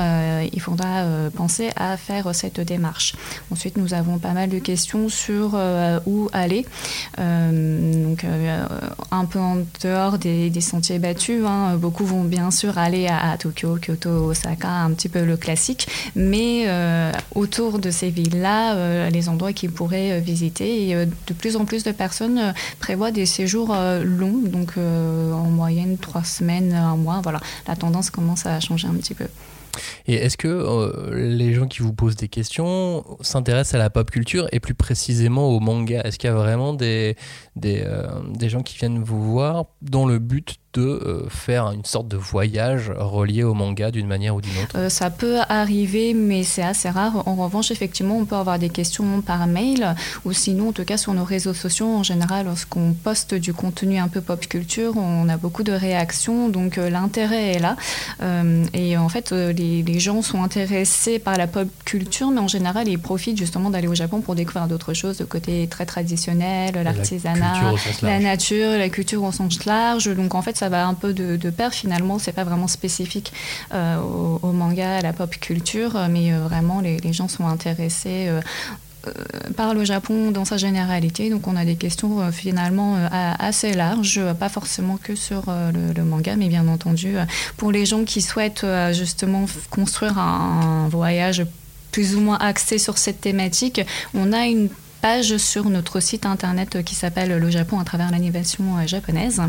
[0.53, 1.05] il faudra
[1.35, 3.15] penser à faire cette démarche.
[3.51, 5.59] Ensuite, nous avons pas mal de questions sur
[6.07, 6.67] où aller.
[7.19, 8.25] donc
[9.11, 11.43] un peu en dehors des, sentiers battus.
[11.47, 11.77] Hein.
[11.77, 16.65] Beaucoup vont bien sûr aller à, Tokyo, Kyoto, Osaka, un petit peu le classique, mais
[16.67, 20.95] euh, autour de ces villes-là, euh, les endroits qu'ils pourraient euh, visiter.
[21.27, 26.73] De plus en plus de personnes prévoient des séjours longs, donc en moyenne trois semaines,
[26.73, 27.21] un mois.
[27.23, 29.27] Voilà, la tendance commence à changer un petit peu.
[30.07, 34.49] Et est-ce que les gens qui vous posent des questions s'intéressent à la pop culture
[34.53, 36.01] et plus précisément au manga?
[36.05, 37.17] Est-ce qu'il y a vraiment des,
[37.61, 37.85] des,
[38.35, 42.17] des, gens qui viennent vous voir dans le but de euh, faire une sorte de
[42.17, 46.63] voyage relié au manga d'une manière ou d'une autre euh, Ça peut arriver, mais c'est
[46.63, 47.27] assez rare.
[47.27, 50.97] En revanche, effectivement, on peut avoir des questions par mail ou sinon, en tout cas,
[50.97, 51.89] sur nos réseaux sociaux.
[51.89, 56.49] En général, lorsqu'on poste du contenu un peu pop culture, on a beaucoup de réactions,
[56.49, 57.77] donc euh, l'intérêt est là.
[58.73, 62.89] et en fait, les, les, gens sont intéressés par la pop culture, mais en général,
[62.89, 67.50] ils profitent justement d'aller au Japon pour découvrir d'autres choses, le côté très traditionnel, l'artisanat,
[68.03, 70.15] la, la nature, la culture au sens large.
[70.15, 72.19] Donc en fait, ça va un peu de, de pair finalement.
[72.19, 73.33] C'est pas vraiment spécifique
[73.73, 78.29] euh, au, manga, à la pop culture, mais euh, vraiment les, gens sont intéressés.
[78.29, 78.41] Euh,
[79.57, 81.31] par le Japon dans sa généralité.
[81.31, 86.49] Donc on a des questions finalement assez larges, pas forcément que sur le, manga, mais
[86.49, 87.15] bien entendu
[87.57, 91.47] pour les gens qui souhaitent justement construire un, voyage
[91.93, 93.81] plus ou moins axé sur cette thématique,
[94.13, 94.69] on a une
[95.01, 99.41] page sur notre site internet qui s'appelle Le Japon à travers l'animation euh, japonaise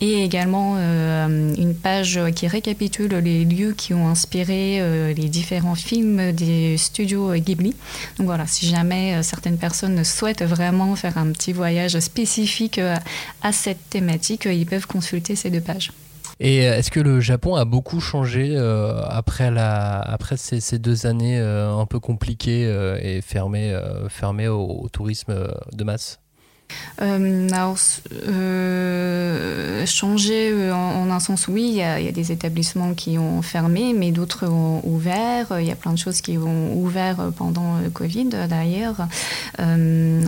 [0.00, 5.74] et également euh, une page qui récapitule les lieux qui ont inspiré euh, les différents
[5.74, 7.74] films des studios Ghibli.
[8.18, 12.80] Donc voilà, si jamais certaines personnes souhaitent vraiment faire un petit voyage spécifique
[13.42, 15.92] à cette thématique, ils peuvent consulter ces deux pages.
[16.40, 21.06] Et euh, est-ce que le Japon a beaucoup changé euh, après, la, après ces, deux
[21.06, 22.62] années euh, un peu compliquées
[23.02, 23.78] et fermées,
[24.08, 25.34] fermées au, tourisme
[25.72, 26.21] de masse?
[27.00, 27.76] Euh, alors,
[28.28, 33.92] euh, changer euh, en, un sens, oui, il y, a, des établissements qui ont fermé,
[33.92, 35.58] mais d'autres ont ouvert.
[35.58, 39.08] Il y a plein de choses qui ont ouvert pendant le Covid, d'ailleurs.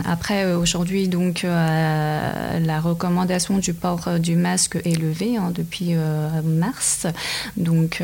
[0.05, 5.95] après, aujourd'hui, donc, la recommandation du port du masque est levée hein, depuis
[6.43, 7.07] mars.
[7.57, 8.01] Donc,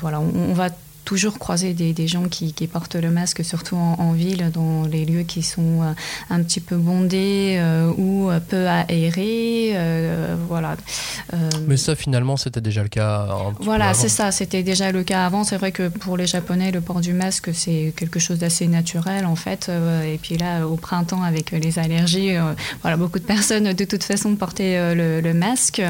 [0.00, 0.68] voilà, on va
[1.04, 5.04] toujours croiser des, des gens qui, qui, portent le masque, surtout en, ville, dans les
[5.04, 5.92] lieux qui sont euh,
[6.30, 9.72] un petit peu bondés euh, ou peu aérés.
[9.74, 10.76] Euh, voilà.
[11.66, 13.28] Mais ça, finalement, c'était déjà le cas.
[13.60, 15.44] voilà, c'est ça, c'était déjà le cas avant.
[15.44, 19.26] C'est vrai que pour les Japonais, le port du masque, c'est quelque chose d'assez naturel,
[19.26, 19.70] en fait.
[20.04, 22.32] et puis là, au printemps, avec les allergies,
[22.82, 25.82] voilà, beaucoup de personnes, de toute façon, portaient le, le masque.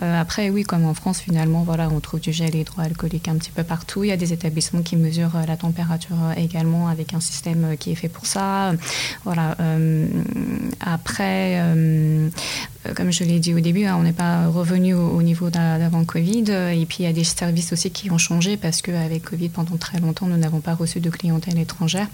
[0.00, 3.62] après, oui, comme en France, finalement, voilà, on trouve du gel hydroalcoolique un petit peu
[3.62, 4.04] partout.
[4.04, 7.64] Il y a des établissements qui mesure euh, la température euh, également avec un système
[7.64, 8.72] euh, qui est fait pour ça.
[9.24, 9.56] Voilà.
[10.80, 11.60] après,
[12.94, 16.44] comme je l'ai dit au début, hein, on n'est pas revenu au, niveau d'avant Covid.
[16.50, 19.76] Et puis il y a des services aussi qui ont changé parce qu'avec Covid, pendant
[19.76, 22.08] très longtemps, nous n'avons pas reçu de clientèle étrangère.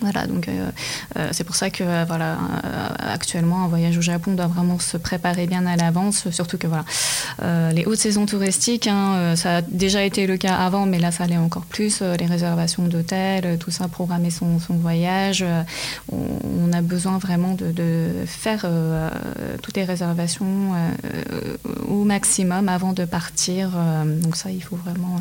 [0.00, 0.70] Voilà, donc euh,
[1.18, 2.38] euh, c'est pour ça que euh, voilà,
[2.98, 6.84] actuellement un voyage au Japon doit vraiment se préparer bien à l'avance, surtout que voilà,
[7.72, 11.24] les hautes saisons touristiques, hein, ça a déjà été le cas avant, mais là ça
[11.24, 15.44] allait encore plus, les réservations d'hôtels, tout ça, programmer son, son voyage,
[16.10, 18.66] on, a besoin vraiment de, de faire
[19.62, 20.72] toutes les réservations
[21.88, 23.70] au maximum avant de partir,
[24.22, 25.20] donc ça il faut vraiment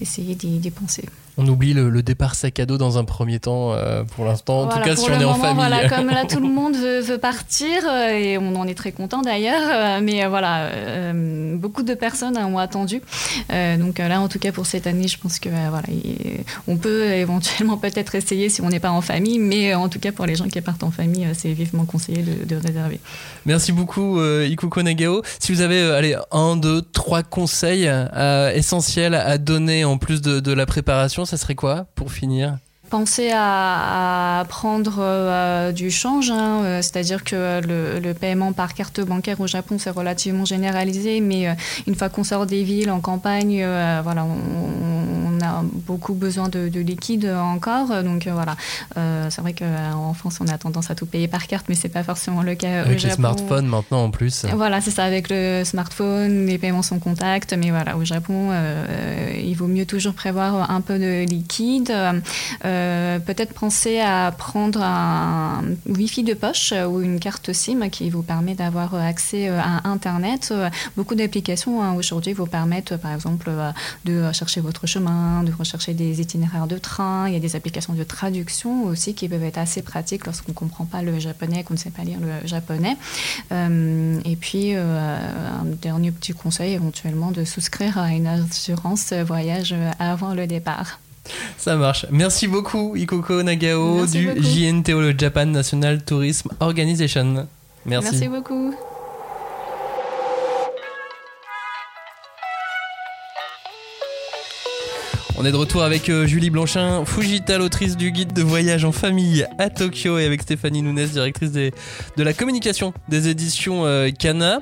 [0.00, 1.04] essayer d'y penser
[1.38, 4.62] on oublie le, départ sac à dos dans un premier temps euh, pour l'instant.
[4.62, 5.54] En tout cas, si on est en famille.
[5.56, 9.22] Voilà, comme là, tout le monde veut, partir euh, et on en est très content
[9.22, 9.62] d'ailleurs.
[9.64, 10.70] Euh, mais voilà,
[11.56, 13.02] beaucoup de personnes ont attendu.
[13.78, 15.86] donc là, en tout cas, pour cette année, je pense que voilà,
[16.68, 19.38] on peut éventuellement peut-être essayer si on n'est pas en famille.
[19.38, 22.56] Mais en tout cas, pour les gens qui partent en famille, c'est vivement conseillé de,
[22.56, 23.00] réserver.
[23.44, 25.22] Merci beaucoup, Ikuko Nagao.
[25.38, 27.90] Si vous avez allez, un, deux, trois conseils
[28.54, 32.58] essentiels à donner en plus de, de la préparation, ça serait quoi pour finir
[32.90, 39.40] Penser à, prendre euh, du change, hein, euh, c'est-à-dire que le, paiement par carte bancaire
[39.40, 41.54] au Japon c'est relativement généralisé, mais euh,
[41.88, 43.64] une fois qu'on sort des villes en campagne,
[44.02, 47.88] voilà, on, on a beaucoup besoin de, liquide encore.
[48.04, 48.56] Donc voilà,
[49.30, 52.04] c'est vrai qu'en France, on a tendance à tout payer par carte, mais c'est pas
[52.04, 54.46] forcément le cas avec les smartphones maintenant en plus.
[54.54, 58.50] Voilà, c'est ça, avec le smartphone, les paiements sont contact, mais voilà, au Japon,
[59.36, 61.92] il vaut mieux toujours prévoir un peu de liquide.
[63.26, 68.54] Peut-être penser à prendre un Wi-Fi de poche ou une carte SIM qui vous permet
[68.54, 70.52] d'avoir accès à Internet.
[70.96, 73.50] Beaucoup d'applications hein, aujourd'hui vous permettent, par exemple,
[74.04, 77.28] de chercher votre chemin, de rechercher des itinéraires de train.
[77.28, 80.56] Il y a des applications de traduction aussi qui peuvent être assez pratiques lorsqu'on ne
[80.56, 82.96] comprend pas le japonais, qu'on ne sait pas lire le japonais.
[83.52, 85.18] Euh, et puis, euh,
[85.60, 90.98] un dernier petit conseil, éventuellement, de souscrire à une assurance voyage avant le départ.
[91.58, 92.06] Ça marche.
[92.10, 97.46] Merci beaucoup, Ikoko Nagao du JNTO, le Japan National Tourism Organization.
[97.84, 98.10] Merci.
[98.10, 98.74] Merci beaucoup.
[105.38, 108.92] On est de retour avec euh, Julie Blanchin, Fujita, l'autrice du guide de voyage en
[108.92, 111.72] famille à Tokyo, et avec Stéphanie Nunes, directrice de
[112.16, 114.60] la communication des éditions euh, Kana.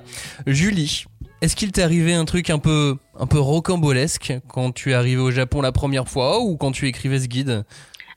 [0.48, 1.04] Julie,
[1.42, 5.20] est-ce qu'il t'est arrivé un truc un peu, un peu rocambolesque quand tu es arrivé
[5.20, 7.64] au Japon la première fois ou quand tu écrivais ce guide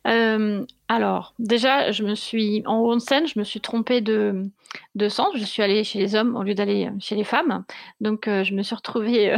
[0.08, 4.50] euh, alors, déjà, je me suis en onsen, je me suis trompée de,
[4.96, 5.36] de sens.
[5.36, 7.66] Je suis allée chez les hommes au lieu d'aller chez les femmes.
[8.00, 9.36] Donc, je me suis retrouvée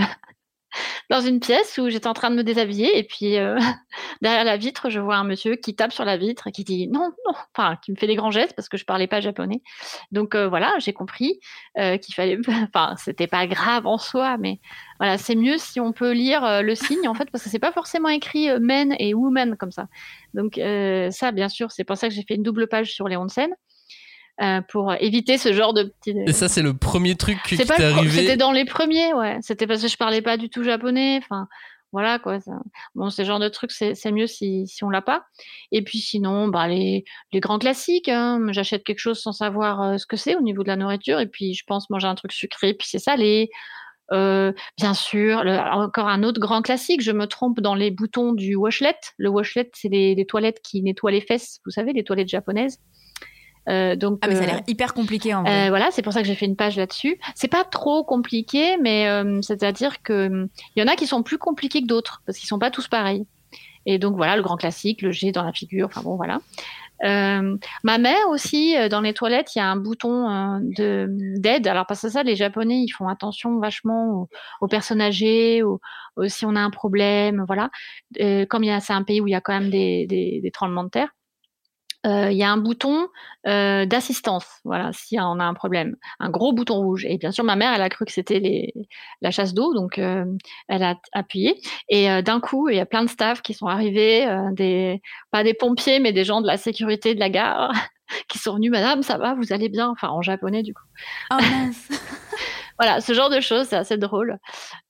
[1.10, 3.58] dans une pièce où j'étais en train de me déshabiller et puis euh,
[4.22, 6.88] derrière la vitre, je vois un monsieur qui tape sur la vitre et qui dit
[6.88, 9.62] non, non, enfin qui me fait des grands gestes parce que je parlais pas japonais.
[10.12, 11.40] Donc euh, voilà, j'ai compris
[11.78, 12.38] euh, qu'il fallait,
[12.74, 14.60] enfin c'était pas grave en soi, mais
[15.00, 17.72] voilà, c'est mieux si on peut lire le signe en fait parce que c'est pas
[17.72, 19.88] forcément écrit men et woman comme ça.
[20.34, 23.16] Donc ça, bien sûr, c'est pour ça que j'ai fait une double page sur les
[23.16, 23.50] onsen.
[24.42, 26.18] Euh, pour éviter ce genre de petits.
[26.26, 28.22] Et ça, c'est le premier truc qui t'est arrivé.
[28.22, 29.38] C'était dans les premiers, ouais.
[29.42, 31.20] C'était parce que je parlais pas du tout japonais.
[31.22, 31.50] Enfin,
[31.92, 32.38] voilà quoi.
[32.96, 35.26] Bon, ce genre de truc, c'est mieux si, si on l'a pas.
[35.74, 38.08] Et puis sinon, bah les, les grands classiques.
[38.08, 38.40] Hein.
[38.52, 41.28] J'achète quelque chose sans savoir euh, ce que c'est au niveau de la nourriture, et
[41.28, 43.50] puis je pense manger un truc sucré, puis c'est salé.
[44.12, 48.56] Euh, bien sûr, encore un autre grand classique, je me trompe dans les boutons du
[48.56, 48.96] washlet.
[49.18, 52.80] Le washlet, c'est les, les, toilettes qui nettoient les fesses, vous savez, les toilettes japonaises.
[53.70, 55.68] Euh, donc, ah, mais ça a l'air euh, hyper compliqué en vrai.
[55.68, 57.20] Euh, voilà, c'est pour ça que j'ai fait une page là-dessus.
[57.36, 59.08] C'est pas trop compliqué, mais
[59.42, 62.60] c'est-à-dire que il y en a qui sont plus compliqués que d'autres parce qu'ils sont
[62.60, 63.26] pas tous pareils.
[63.86, 65.88] Et donc voilà, le grand classique, le G dans la figure.
[65.88, 66.40] Enfin bon, voilà.
[67.02, 71.08] ma mère aussi, dans les toilettes, il y a un bouton de
[71.38, 71.68] d'aide.
[71.68, 74.28] Alors parce que ça, les Japonais, ils font attention vachement
[74.62, 75.80] aux, personnes âgées, ou
[76.28, 77.70] si on a un problème, voilà.
[78.50, 80.90] comme c'est un pays où il y a quand même des, des, des tremblements de
[80.90, 81.10] terre.
[82.06, 83.10] Euh, il y a un bouton
[83.46, 87.06] euh, d'assistance, voilà, si on a un problème, un gros bouton rouge.
[87.06, 88.74] Et bien sûr, ma mère, elle a cru que c'était
[89.22, 90.24] la chasse d'eau, donc euh,
[90.70, 91.60] elle a appuyé.
[91.90, 95.54] Et d'un coup, il y a plein de staff qui sont arrivés, des pas des
[95.54, 97.74] pompiers, mais des gens de la sécurité de la gare
[98.30, 98.72] qui sont venus.
[98.72, 99.90] Madame, ça va, vous allez bien?
[99.90, 100.84] Enfin, en japonais du coup.
[101.32, 101.90] Oh mince
[102.80, 104.40] voilà, ce genre de choses, c'est assez drôle.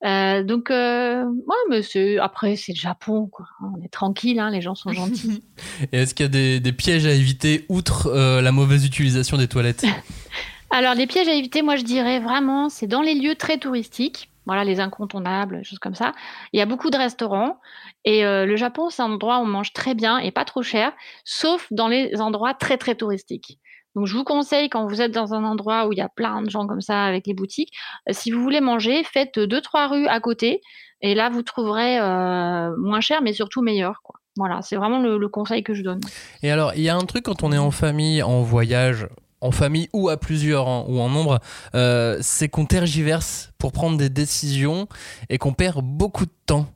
[0.05, 1.25] Euh, donc, euh,
[1.69, 1.81] mais
[2.19, 3.45] après, c'est le Japon, quoi.
[3.61, 5.43] On est tranquille, hein, les gens sont gentils.
[5.91, 9.47] Et est-ce qu'il y a des, pièges à éviter outre euh, la mauvaise utilisation des
[9.47, 9.85] toilettes?
[10.71, 14.29] Alors, les pièges à éviter, moi, je dirais vraiment, c'est dans les lieux très touristiques.
[14.45, 16.13] Voilà, les incontournables, choses comme ça.
[16.53, 17.59] Il y a beaucoup de restaurants.
[18.05, 20.63] Et euh, le Japon, c'est un endroit où on mange très bien et pas trop
[20.63, 20.91] cher,
[21.23, 23.59] sauf dans les endroits très, très touristiques.
[23.99, 26.41] Donc, je vous conseille, quand vous êtes dans un endroit où il y a plein
[26.41, 27.73] de gens comme ça avec les boutiques,
[28.07, 30.61] euh, si vous voulez manger, faites deux, trois rues à côté.
[31.01, 34.01] Et là, vous trouverez euh, moins cher, mais surtout meilleur.
[34.37, 35.99] Voilà, c'est vraiment le, conseil que je donne.
[36.43, 39.09] Et alors, il y a un truc quand on est en famille, en voyage,
[39.41, 41.39] en famille ou à plusieurs ou en nombre,
[41.75, 44.87] euh, c'est qu'on tergiverse pour prendre des décisions
[45.27, 46.67] et qu'on perd beaucoup de temps.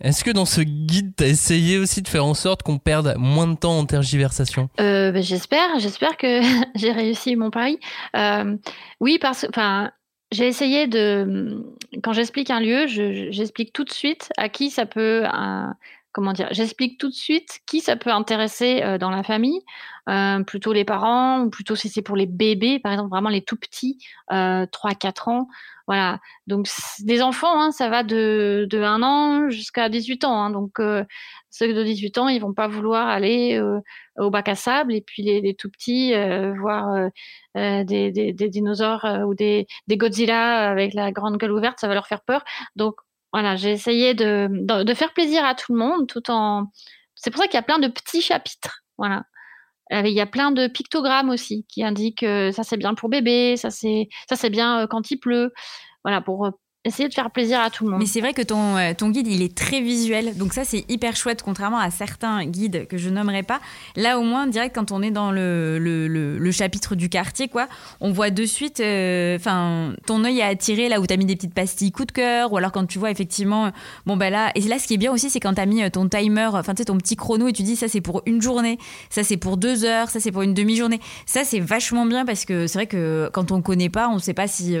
[0.00, 3.14] Est-ce que dans ce guide, tu as essayé aussi de faire en sorte qu'on perde
[3.18, 4.68] moins de temps en tergiversation?
[4.80, 6.40] Euh, ben, J'espère, j'espère que
[6.74, 7.78] j'ai réussi mon pari.
[8.14, 8.56] Euh,
[9.00, 9.90] oui, parce que
[10.32, 11.64] j'ai essayé de,
[12.02, 15.24] quand j'explique un lieu, j'explique tout de suite à qui ça peut,
[16.16, 19.60] comment dire, j'explique tout de suite qui ça peut intéresser euh, dans la famille,
[20.08, 23.42] euh, plutôt les parents, ou plutôt si c'est pour les bébés, par exemple, vraiment les
[23.42, 23.98] tout petits,
[24.32, 25.48] euh, 3-4 ans.
[25.86, 26.18] Voilà.
[26.46, 26.68] Donc,
[27.00, 30.42] des enfants, hein, ça va de, de 1 an jusqu'à 18 ans.
[30.42, 30.50] Hein.
[30.50, 31.04] donc, euh,
[31.50, 33.80] ceux de 18 ans, ils vont pas vouloir aller euh,
[34.18, 34.94] au bac à sable.
[34.94, 36.12] Et puis, les, les tout petits,
[36.60, 37.10] voir
[37.54, 42.22] des, dinosaures ou des, des Godzilla avec la grande gueule ouverte, ça va leur faire
[42.22, 42.44] peur.
[42.74, 42.96] Donc,
[43.32, 44.48] voilà, j'ai essayé de,
[44.82, 46.70] de, faire plaisir à tout le monde tout en.
[47.14, 48.82] C'est pour ça qu'il y a plein de petits chapitres.
[48.98, 49.24] Voilà.
[49.90, 53.56] Il y a plein de pictogrammes aussi qui indiquent que ça c'est bien pour bébé,
[53.56, 55.52] ça c'est ça c'est bien euh, quand il pleut.
[56.04, 56.50] Voilà pour
[56.86, 58.00] essayer de faire plaisir à tout le monde.
[58.00, 60.36] Mais c'est vrai que ton, euh, ton guide, il est très visuel.
[60.36, 63.60] Donc ça, c'est hyper chouette, contrairement à certains guides que je nommerai pas.
[63.96, 67.66] Là, au moins, direct, quand on est dans le, le, chapitre du quartier, quoi,
[68.00, 71.26] on voit de suite, euh, enfin, ton œil est attiré là où tu as mis
[71.26, 73.72] des petites pastilles coup de cœur, ou alors quand tu vois effectivement,
[74.06, 75.82] bon ben là, et là, ce qui est bien aussi, c'est quand tu as mis
[75.82, 78.22] euh, ton timer, enfin, tu sais, ton petit chrono, et tu dis, ça c'est pour
[78.24, 78.78] une journée,
[79.10, 81.00] ça c'est pour deux heures, ça c'est pour une demi-journée.
[81.26, 84.34] Ça, c'est vachement bien parce que c'est vrai que quand on connaît pas, on sait
[84.34, 84.76] pas si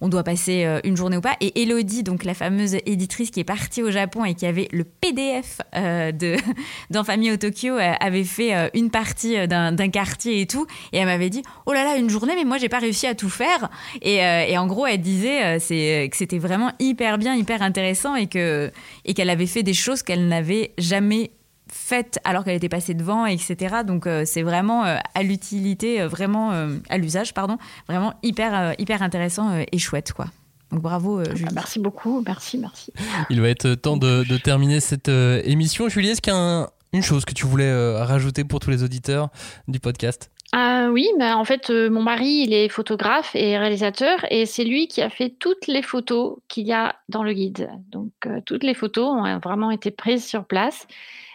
[0.00, 1.36] on doit passer une journée ou pas.
[1.40, 4.84] Et Elodie, donc la fameuse éditrice qui est partie au Japon et qui avait le
[4.84, 6.36] PDF euh, de
[7.04, 10.66] Famille au Tokyo, euh, avait fait euh, une partie d'un quartier et tout.
[10.92, 13.14] Et elle m'avait dit Oh là là, une journée, mais moi j'ai pas réussi à
[13.14, 13.70] tout faire.
[14.02, 14.20] Et,
[14.58, 19.62] en gros, elle disait que c'était vraiment hyper bien, hyper intéressant et qu'elle avait fait
[19.62, 21.30] des choses qu'elle n'avait jamais
[21.72, 23.76] faites alors qu'elle était passée devant, etc.
[23.86, 26.50] Donc c'est vraiment à l'utilité, vraiment
[26.90, 27.56] à l'usage, pardon,
[27.88, 30.26] vraiment hyper hyper intéressant et chouette quoi.
[30.70, 31.52] Donc bravo euh, Julie.
[31.54, 32.92] Merci beaucoup, merci, merci.
[33.28, 35.88] Il va être temps de, terminer cette euh, émission.
[35.88, 38.82] Julie, est-ce qu'il y a une chose que tu voulais euh, rajouter pour tous les
[38.82, 39.28] auditeurs
[39.68, 40.30] du podcast?
[40.52, 44.88] Ah oui, bah en fait, mon mari, il est photographe et réalisateur et c'est lui
[44.88, 47.70] qui a fait toutes les photos qu'il y a dans le guide.
[47.90, 48.10] Donc,
[48.46, 50.88] toutes les photos ont vraiment été prises sur place.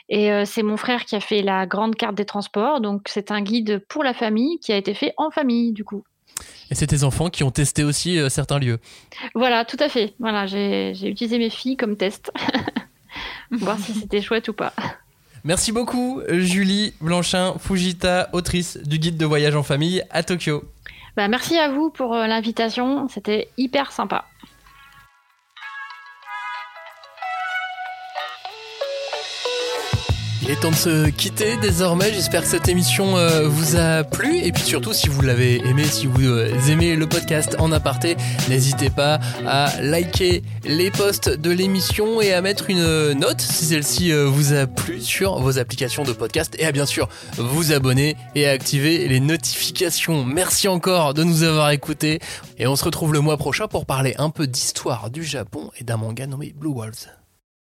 [0.10, 2.82] Et c'est mon frère qui a fait la grande carte des transports.
[2.82, 6.04] Donc, c'est un guide pour la famille qui a été fait en famille, du coup.
[6.72, 8.80] Et c'est tes enfants qui ont testé aussi euh, certains lieux.
[9.36, 10.14] Voilà, tout à fait.
[10.20, 12.32] Voilà, j'ai utilisé mes filles comme test.
[13.52, 14.74] Voir si c'était chouette ou pas.
[15.44, 20.64] Merci beaucoup, Julie Blanchin Fujita, autrice du guide de voyage en famille à Tokyo.
[21.16, 24.26] Bah, merci à vous pour euh, l'invitation, c'était hyper sympa.
[30.48, 32.14] Il est temps de se quitter désormais.
[32.14, 34.38] J'espère que cette émission euh, vous a plu.
[34.38, 38.16] Et puis surtout, si vous l'avez aimé, si vous euh, aimez le podcast en aparté,
[38.48, 44.12] n'hésitez pas à liker les posts de l'émission et à mettre une note si celle-ci
[44.12, 46.56] euh, vous a plu sur vos applications de podcast.
[46.60, 50.24] Et à bien sûr vous abonner et à activer les notifications.
[50.24, 52.20] Merci encore de nous avoir écoutés.
[52.60, 55.84] Et on se retrouve le mois prochain pour parler un peu d'histoire du Japon et
[55.84, 57.25] d'un manga nommé Blue Walls.